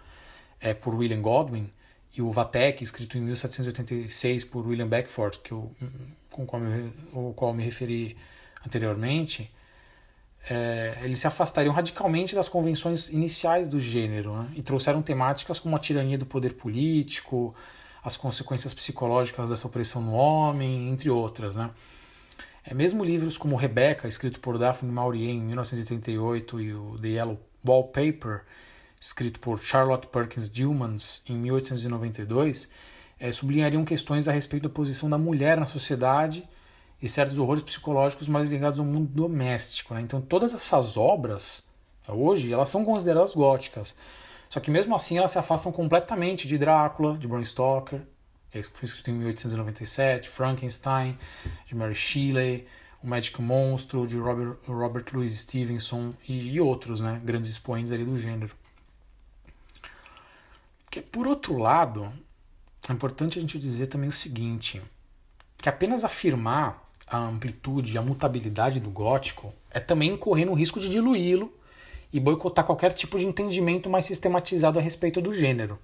é, 0.60 0.74
por 0.74 0.96
William 0.96 1.22
Godwin, 1.22 1.70
e 2.16 2.22
o 2.22 2.30
Vatek, 2.30 2.84
escrito 2.84 3.18
em 3.18 3.22
1786 3.22 4.44
por 4.46 4.68
William 4.68 4.88
Beckford, 4.88 5.40
que 5.40 5.54
eu, 5.54 5.72
com 6.30 6.46
qual, 6.46 6.62
me, 6.62 6.92
o 7.14 7.34
qual 7.34 7.54
me 7.54 7.64
referi 7.64 8.18
anteriormente, 8.66 9.50
é, 10.50 10.98
eles 11.04 11.20
se 11.20 11.28
afastariam 11.28 11.74
radicalmente 11.74 12.36
das 12.36 12.50
convenções 12.50 13.10
iniciais 13.10 13.70
do 13.70 13.80
gênero 13.80 14.36
né? 14.36 14.50
e 14.56 14.62
trouxeram 14.62 15.02
temáticas 15.02 15.60
como 15.60 15.76
a 15.76 15.80
tirania 15.80 16.18
do 16.18 16.26
poder 16.26 16.54
político, 16.54 17.56
as 18.04 18.18
consequências 18.18 18.74
psicológicas 18.74 19.50
dessa 19.50 19.68
opressão 19.68 20.02
no 20.02 20.14
homem, 20.14 20.90
entre 20.90 21.10
outras, 21.10 21.56
né? 21.56 21.70
É, 22.64 22.74
mesmo 22.74 23.04
livros 23.04 23.38
como 23.38 23.56
Rebecca, 23.56 24.08
escrito 24.08 24.40
por 24.40 24.58
Daphne 24.58 24.92
Maurier 24.92 25.32
em 25.32 25.42
1938, 25.42 26.62
e 26.62 26.74
o 26.74 26.98
The 27.00 27.08
Yellow 27.08 27.40
Wallpaper, 27.66 28.44
escrito 29.00 29.40
por 29.40 29.60
Charlotte 29.60 30.08
Perkins 30.08 30.52
Gilmans 30.54 31.24
em 31.28 31.34
1892, 31.34 32.70
é, 33.20 33.32
sublinhariam 33.32 33.84
questões 33.84 34.28
a 34.28 34.32
respeito 34.32 34.64
da 34.64 34.70
posição 34.70 35.10
da 35.10 35.18
mulher 35.18 35.60
na 35.60 35.66
sociedade 35.66 36.48
e 37.02 37.10
certos 37.10 37.38
horrores 37.40 37.64
psicológicos 37.64 38.28
mais 38.28 38.50
ligados 38.50 38.80
ao 38.80 38.86
mundo 38.86 39.08
doméstico. 39.08 39.96
Né? 39.96 40.02
Então, 40.02 40.22
todas 40.22 40.54
essas 40.54 40.98
obras, 40.98 41.64
hoje, 42.08 42.54
elas 42.54 42.70
são 42.70 42.86
consideradas 42.86 43.34
góticas. 43.34 43.96
Só 44.52 44.60
que 44.60 44.70
mesmo 44.70 44.94
assim 44.94 45.18
elas 45.18 45.32
se 45.32 45.40
afastam 45.40 45.72
completamente 45.72 46.46
de 46.46 46.58
Drácula, 46.58 47.18
de 47.18 47.26
Bram 47.26 47.44
Stoker, 47.46 48.02
que 48.52 48.62
foi 48.62 48.84
escrito 48.84 49.10
em 49.10 49.14
1897, 49.14 50.28
Frankenstein, 50.28 51.18
de 51.66 51.74
Mary 51.74 51.96
Shelley, 51.96 52.68
O 53.02 53.08
Médico 53.08 53.42
Monstro, 53.42 54.06
de 54.06 54.18
Robert, 54.18 54.58
Robert 54.68 55.06
Louis 55.14 55.32
Stevenson 55.32 56.14
e, 56.28 56.52
e 56.52 56.60
outros 56.60 57.00
né, 57.00 57.22
grandes 57.24 57.50
expoentes 57.50 57.94
ali 57.94 58.04
do 58.04 58.18
gênero. 58.18 58.54
Por 61.14 61.28
outro 61.28 61.58
lado, 61.58 62.12
é 62.90 62.92
importante 62.92 63.40
a 63.40 63.42
gente 63.42 63.58
dizer 63.58 63.88
também 63.88 64.10
o 64.10 64.12
seguinte, 64.12 64.82
que 65.60 65.70
apenas 65.70 66.04
afirmar 66.04 66.92
a 67.08 67.18
amplitude 67.18 67.94
e 67.94 67.98
a 67.98 68.02
mutabilidade 68.02 68.82
do 68.82 68.90
gótico 68.90 69.54
é 69.70 69.80
também 69.80 70.18
correr 70.18 70.44
no 70.44 70.54
risco 70.54 70.78
de 70.78 70.90
diluí-lo 70.90 71.61
e 72.14 72.20
boicotar 72.20 72.66
qualquer 72.66 72.94
tipo 72.94 73.18
de 73.18 73.26
entendimento 73.26 73.90
mais 73.90 74.06
sistematizado 74.06 74.80
a 74.80 74.82
respeito 74.82 75.22
do 75.22 75.34
gênero. 75.34 75.80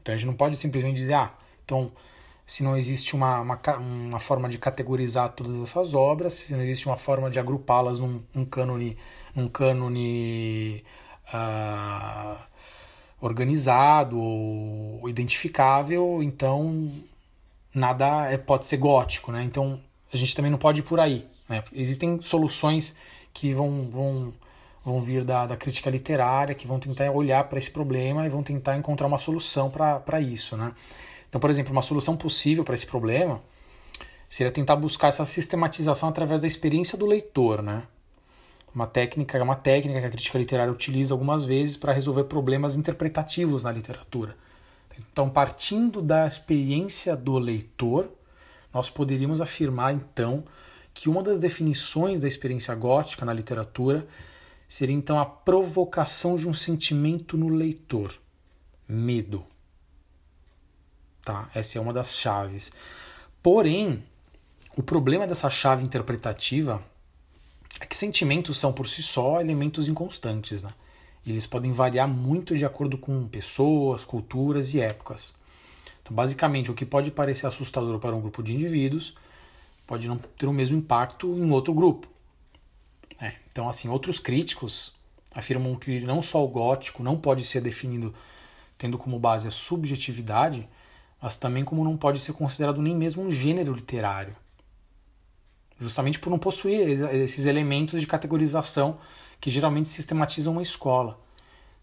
Então 0.00 0.14
a 0.14 0.18
gente 0.18 0.26
não 0.26 0.34
pode 0.34 0.56
simplesmente 0.56 0.96
dizer, 0.96 1.14
ah, 1.14 1.32
então 1.64 1.92
se 2.46 2.62
não 2.62 2.76
existe 2.76 3.14
uma, 3.14 3.40
uma, 3.40 3.60
uma 3.78 4.18
forma 4.18 4.48
de 4.48 4.58
categorizar 4.58 5.32
todas 5.32 5.56
essas 5.62 5.94
obras, 5.94 6.34
se 6.34 6.52
não 6.52 6.62
existe 6.62 6.86
uma 6.86 6.96
forma 6.96 7.30
de 7.30 7.38
agrupá-las 7.38 7.98
num, 7.98 8.22
num 8.34 8.44
cânone, 8.44 8.96
num 9.34 9.48
cânone 9.48 10.84
uh, 11.32 12.36
organizado 13.20 14.18
ou 14.18 15.08
identificável, 15.08 16.22
então 16.22 16.92
nada 17.74 18.30
é, 18.30 18.36
pode 18.36 18.66
ser 18.66 18.76
gótico, 18.76 19.32
né? 19.32 19.44
Então 19.44 19.80
a 20.12 20.16
gente 20.16 20.34
também 20.34 20.50
não 20.50 20.58
pode 20.58 20.80
ir 20.80 20.84
por 20.84 21.00
aí. 21.00 21.26
Né? 21.48 21.64
Existem 21.72 22.20
soluções 22.20 22.94
que 23.32 23.54
vão, 23.54 23.88
vão 23.90 24.34
vão 24.84 25.00
vir 25.00 25.24
da, 25.24 25.46
da 25.46 25.56
crítica 25.56 25.88
literária, 25.88 26.54
que 26.54 26.66
vão 26.66 26.78
tentar 26.78 27.10
olhar 27.12 27.44
para 27.44 27.58
esse 27.58 27.70
problema 27.70 28.26
e 28.26 28.28
vão 28.28 28.42
tentar 28.42 28.76
encontrar 28.76 29.06
uma 29.06 29.18
solução 29.18 29.70
para 29.70 30.20
isso. 30.20 30.56
Né? 30.56 30.72
Então, 31.28 31.40
por 31.40 31.48
exemplo, 31.48 31.72
uma 31.72 31.82
solução 31.82 32.16
possível 32.16 32.64
para 32.64 32.74
esse 32.74 32.86
problema 32.86 33.40
seria 34.28 34.50
tentar 34.50 34.76
buscar 34.76 35.08
essa 35.08 35.24
sistematização 35.24 36.08
através 36.08 36.40
da 36.40 36.46
experiência 36.46 36.98
do 36.98 37.06
leitor. 37.06 37.62
Né? 37.62 37.82
Uma 38.74 38.86
técnica, 38.86 39.40
uma 39.42 39.54
técnica 39.54 40.00
que 40.00 40.06
a 40.06 40.10
crítica 40.10 40.38
literária 40.38 40.72
utiliza 40.72 41.14
algumas 41.14 41.44
vezes 41.44 41.76
para 41.76 41.92
resolver 41.92 42.24
problemas 42.24 42.74
interpretativos 42.74 43.62
na 43.62 43.70
literatura. 43.70 44.36
Então, 44.98 45.30
partindo 45.30 46.02
da 46.02 46.26
experiência 46.26 47.16
do 47.16 47.38
leitor, 47.38 48.10
nós 48.72 48.90
poderíamos 48.90 49.40
afirmar 49.40 49.94
então 49.94 50.44
que 50.94 51.08
uma 51.08 51.22
das 51.22 51.38
definições 51.38 52.20
da 52.20 52.26
experiência 52.26 52.74
gótica 52.74 53.24
na 53.24 53.32
literatura 53.32 54.06
seria 54.72 54.96
então 54.96 55.18
a 55.18 55.26
provocação 55.26 56.34
de 56.34 56.48
um 56.48 56.54
sentimento 56.54 57.36
no 57.36 57.50
leitor: 57.50 58.18
medo. 58.88 59.44
Tá? 61.22 61.50
Essa 61.54 61.76
é 61.76 61.80
uma 61.80 61.92
das 61.92 62.16
chaves. 62.16 62.72
Porém, 63.42 64.02
o 64.74 64.82
problema 64.82 65.26
dessa 65.26 65.50
chave 65.50 65.84
interpretativa 65.84 66.82
é 67.80 67.84
que 67.84 67.94
sentimentos 67.94 68.58
são 68.58 68.72
por 68.72 68.88
si 68.88 69.02
só 69.02 69.42
elementos 69.42 69.88
inconstantes, 69.88 70.62
né? 70.62 70.72
Eles 71.26 71.46
podem 71.46 71.70
variar 71.70 72.08
muito 72.08 72.56
de 72.56 72.64
acordo 72.64 72.96
com 72.96 73.28
pessoas, 73.28 74.06
culturas 74.06 74.72
e 74.72 74.80
épocas. 74.80 75.34
Então, 76.00 76.16
basicamente, 76.16 76.70
o 76.70 76.74
que 76.74 76.86
pode 76.86 77.10
parecer 77.10 77.46
assustador 77.46 77.98
para 77.98 78.16
um 78.16 78.22
grupo 78.22 78.42
de 78.42 78.54
indivíduos 78.54 79.14
pode 79.86 80.08
não 80.08 80.16
ter 80.16 80.46
o 80.46 80.52
mesmo 80.52 80.78
impacto 80.78 81.26
em 81.36 81.50
outro 81.50 81.74
grupo. 81.74 82.08
É, 83.22 83.32
então, 83.52 83.68
assim, 83.68 83.88
outros 83.88 84.18
críticos 84.18 84.92
afirmam 85.32 85.76
que 85.76 86.00
não 86.00 86.20
só 86.20 86.44
o 86.44 86.48
gótico 86.48 87.04
não 87.04 87.16
pode 87.16 87.44
ser 87.44 87.60
definido 87.60 88.12
tendo 88.76 88.98
como 88.98 89.16
base 89.16 89.46
a 89.46 89.50
subjetividade, 89.50 90.68
mas 91.20 91.36
também 91.36 91.62
como 91.62 91.84
não 91.84 91.96
pode 91.96 92.18
ser 92.18 92.32
considerado 92.32 92.82
nem 92.82 92.96
mesmo 92.96 93.22
um 93.22 93.30
gênero 93.30 93.72
literário. 93.72 94.34
Justamente 95.78 96.18
por 96.18 96.30
não 96.30 96.38
possuir 96.38 96.80
esses 97.14 97.46
elementos 97.46 98.00
de 98.00 98.08
categorização 98.08 98.98
que 99.40 99.50
geralmente 99.50 99.88
sistematizam 99.88 100.54
uma 100.54 100.62
escola. 100.62 101.20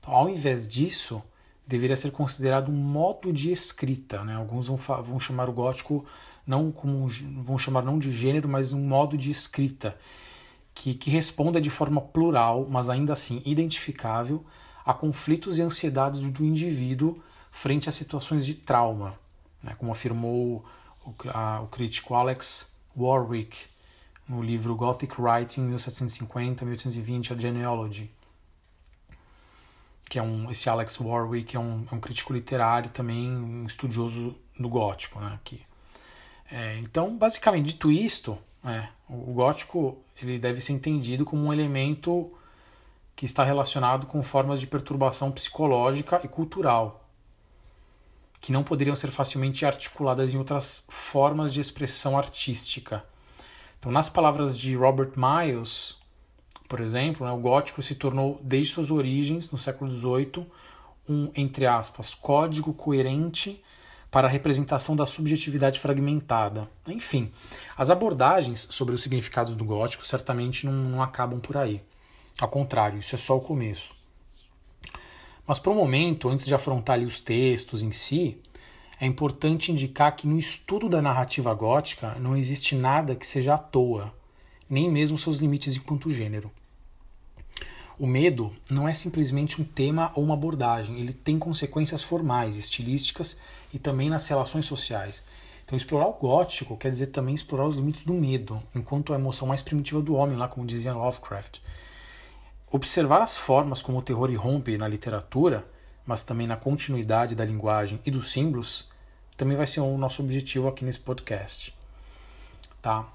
Então, 0.02 0.14
ao 0.14 0.28
invés 0.28 0.68
disso, 0.68 1.24
deveria 1.66 1.96
ser 1.96 2.12
considerado 2.12 2.70
um 2.70 2.76
modo 2.76 3.32
de 3.32 3.50
escrita. 3.50 4.26
Né? 4.26 4.36
Alguns 4.36 4.68
vão, 4.68 4.76
vão 4.76 5.20
chamar 5.22 5.50
o 5.50 5.54
gótico 5.54 6.06
não 6.46 6.70
como 6.70 7.08
vão 7.42 7.58
chamar 7.58 7.84
não 7.84 7.98
de 7.98 8.12
gênero, 8.12 8.50
mas 8.50 8.74
um 8.74 8.84
modo 8.84 9.18
de 9.18 9.32
escrita 9.32 9.98
que, 10.80 10.94
que 10.94 11.10
responda 11.10 11.60
de 11.60 11.70
forma 11.70 12.00
plural, 12.00 12.66
mas 12.70 12.88
ainda 12.88 13.12
assim 13.12 13.42
identificável, 13.46 14.46
a 14.86 14.94
conflitos 14.94 15.58
e 15.58 15.62
ansiedades 15.62 16.22
do 16.22 16.46
indivíduo 16.46 17.22
frente 17.52 17.90
a 17.90 17.92
situações 17.92 18.46
de 18.46 18.54
trauma, 18.54 19.14
né, 19.62 19.76
como 19.78 19.92
afirmou 19.92 20.66
o, 21.06 21.14
a, 21.34 21.60
o 21.60 21.68
crítico 21.68 22.16
Alex 22.16 22.72
Warwick 22.96 23.66
no 24.26 24.42
livro 24.42 24.74
Gothic 24.74 25.22
Writing 25.22 25.70
1750-1820, 25.70 27.36
A 27.36 27.38
Genealogy. 27.38 28.10
Que 30.10 30.18
é 30.18 30.24
um, 30.24 30.50
esse 30.50 30.70
Alex 30.70 30.98
Warwick 30.98 31.58
é 31.58 31.60
um, 31.60 31.86
é 31.92 31.96
um 31.96 32.00
crítico 32.00 32.32
literário 32.32 32.90
também 32.90 33.30
um 33.30 33.66
estudioso 33.66 34.34
do 34.58 34.70
gótico. 34.70 35.20
Né, 35.20 35.34
aqui. 35.36 35.62
É, 36.50 36.78
então, 36.80 37.18
basicamente, 37.18 37.66
dito 37.66 37.92
isto, 37.92 38.38
é, 38.64 38.88
o 39.10 39.34
gótico 39.34 39.98
ele 40.22 40.38
deve 40.40 40.62
ser 40.62 40.74
entendido 40.74 41.26
como 41.26 41.46
um 41.46 41.54
elemento 41.54 42.32
que 43.16 43.26
está 43.26 43.44
relacionado 43.44 44.06
com 44.06 44.22
formas 44.24 44.60
de 44.60 44.68
perturbação 44.68 45.32
psicológica 45.32 46.22
e 46.24 46.28
cultural, 46.28 47.06
que 48.40 48.52
não 48.52 48.64
poderiam 48.64 48.96
ser 48.96 49.12
facilmente 49.12 49.66
articuladas 49.66 50.34
em 50.34 50.38
outras 50.38 50.84
formas 50.88 51.54
de 51.54 51.60
expressão 51.60 52.18
artística. 52.18 53.04
Então, 53.78 53.92
nas 53.92 54.10
palavras 54.10 54.58
de 54.58 54.76
Robert 54.76 55.12
Miles, 55.16 55.98
por 56.68 56.80
exemplo, 56.80 57.26
né, 57.26 57.32
o 57.32 57.38
gótico 57.38 57.82
se 57.82 57.96
tornou, 57.96 58.40
desde 58.44 58.74
suas 58.74 58.92
origens, 58.92 59.52
no 59.52 59.58
século 59.58 59.90
XVIII, 59.90 60.46
um, 61.08 61.32
entre 61.36 61.66
aspas, 61.66 62.14
código 62.14 62.74
coerente 62.74 63.62
para 64.12 64.28
a 64.28 64.32
representação 64.32 64.96
da 64.96 65.06
subjetividade 65.06 65.80
fragmentada. 65.80 66.70
Enfim, 66.88 67.32
as 67.78 67.90
abordagens 67.90 68.68
sobre 68.72 68.96
os 68.96 69.04
significados 69.04 69.56
do 69.56 69.64
gótico 69.64 70.06
certamente 70.06 70.66
não, 70.66 70.74
não 70.74 71.04
acabam 71.04 71.40
por 71.40 71.58
aí. 71.58 71.82
Ao 72.40 72.48
contrário, 72.48 73.00
isso 73.00 73.14
é 73.14 73.18
só 73.18 73.38
o 73.38 73.42
começo. 73.42 73.94
Mas 75.46 75.60
para 75.60 75.72
o 75.72 75.76
momento, 75.76 76.30
antes 76.30 76.46
de 76.46 76.54
afrontar 76.54 77.00
os 77.00 77.22
textos 77.22 77.84
em 77.84 77.92
si, 77.92 78.38
é 79.00 79.06
importante 79.06 79.72
indicar 79.72 80.16
que 80.16 80.28
no 80.28 80.38
estudo 80.38 80.90
da 80.90 81.02
narrativa 81.02 81.54
gótica 81.54 82.16
não 82.20 82.36
existe 82.36 82.76
nada 82.76 83.16
que 83.16 83.26
seja 83.26 83.56
à 83.56 83.58
toa, 83.58 84.14
nem 84.70 84.92
mesmo 84.92 85.18
seus 85.18 85.40
limites 85.40 85.76
enquanto 85.76 86.12
gênero. 86.12 86.52
O 87.98 88.08
medo 88.08 88.54
não 88.70 88.88
é 88.88 88.94
simplesmente 88.94 89.62
um 89.62 89.66
tema 89.66 90.12
ou 90.16 90.24
uma 90.24 90.34
abordagem, 90.34 91.00
ele 91.00 91.12
tem 91.12 91.38
consequências 91.38 92.02
formais, 92.02 92.56
estilísticas 92.56 93.38
e 93.74 93.80
também 93.80 94.10
nas 94.10 94.28
relações 94.28 94.66
sociais. 94.66 95.24
Então, 95.66 95.78
explorar 95.78 96.08
o 96.08 96.14
gótico 96.14 96.76
quer 96.76 96.90
dizer 96.90 97.08
também 97.08 97.36
explorar 97.36 97.68
os 97.68 97.76
limites 97.76 98.04
do 98.04 98.14
medo, 98.14 98.62
enquanto 98.74 99.14
a 99.14 99.16
emoção 99.16 99.48
mais 99.48 99.62
primitiva 99.62 100.02
do 100.02 100.16
homem, 100.16 100.36
lá 100.36 100.48
como 100.48 100.66
dizia 100.66 100.94
Lovecraft. 100.94 101.60
Observar 102.72 103.22
as 103.22 103.38
formas 103.38 103.82
como 103.82 104.00
o 104.00 104.02
terror 104.02 104.32
irrompe 104.32 104.78
na 104.78 104.88
literatura, 104.88 105.66
mas 106.06 106.24
também 106.24 106.48
na 106.48 106.58
continuidade 106.58 107.36
da 107.36 107.46
linguagem 107.46 108.00
e 108.04 108.10
dos 108.10 108.32
símbolos, 108.32 108.90
também 109.38 109.56
vai 109.56 109.68
ser 109.68 109.80
o 109.80 109.98
nosso 109.98 110.24
objetivo 110.24 110.68
aqui 110.68 110.84
nesse 110.84 111.00
podcast. 111.00 111.74
Tá? 112.82 113.08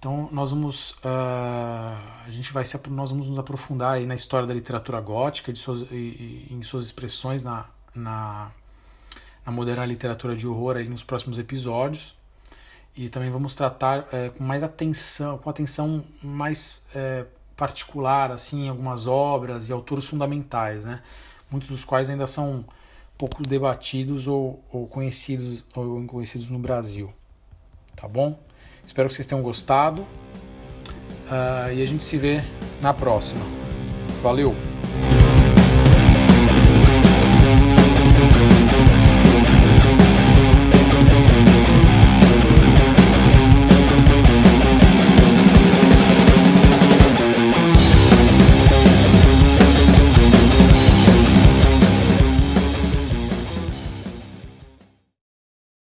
Então 0.00 0.28
nós 0.32 0.50
vamos 0.50 0.92
uh, 0.92 2.24
a 2.26 2.30
gente 2.30 2.52
vai 2.52 2.64
se, 2.64 2.80
nós 2.88 3.10
vamos 3.10 3.28
nos 3.28 3.38
aprofundar 3.38 3.94
aí 3.94 4.06
na 4.06 4.14
história 4.14 4.46
da 4.46 4.54
literatura 4.54 4.98
gótica 5.00 5.52
de 5.52 5.58
suas, 5.58 5.82
e, 5.92 6.46
em 6.50 6.62
suas 6.62 6.86
expressões 6.86 7.44
na, 7.44 7.66
na, 7.94 8.50
na, 9.44 9.52
moderna 9.52 9.84
literatura 9.84 10.36
de 10.36 10.46
horror 10.46 10.76
aí 10.76 10.88
nos 10.88 11.04
próximos 11.04 11.38
episódios 11.38 12.14
e 12.96 13.08
também 13.08 13.30
vamos 13.30 13.54
tratar 13.54 14.08
é, 14.12 14.30
com 14.30 14.42
mais 14.42 14.62
atenção 14.62 15.38
com 15.38 15.48
atenção 15.48 16.04
mais 16.22 16.82
é, 16.94 17.24
particular 17.56 18.30
assim 18.30 18.68
algumas 18.68 19.06
obras 19.06 19.68
e 19.68 19.72
autores 19.72 20.06
fundamentais 20.06 20.84
né 20.84 21.02
muitos 21.50 21.68
dos 21.70 21.84
quais 21.84 22.08
ainda 22.10 22.26
são 22.26 22.64
pouco 23.20 23.42
debatidos 23.42 24.26
ou, 24.26 24.64
ou 24.72 24.86
conhecidos 24.86 25.62
ou 25.76 26.02
conhecidos 26.06 26.50
no 26.50 26.58
Brasil. 26.58 27.12
Tá 27.94 28.08
bom? 28.08 28.40
Espero 28.86 29.08
que 29.08 29.14
vocês 29.14 29.26
tenham 29.26 29.42
gostado 29.42 30.00
uh, 30.00 31.70
e 31.70 31.82
a 31.82 31.86
gente 31.86 32.02
se 32.02 32.16
vê 32.16 32.42
na 32.80 32.94
próxima. 32.94 33.44
Valeu! 34.22 34.54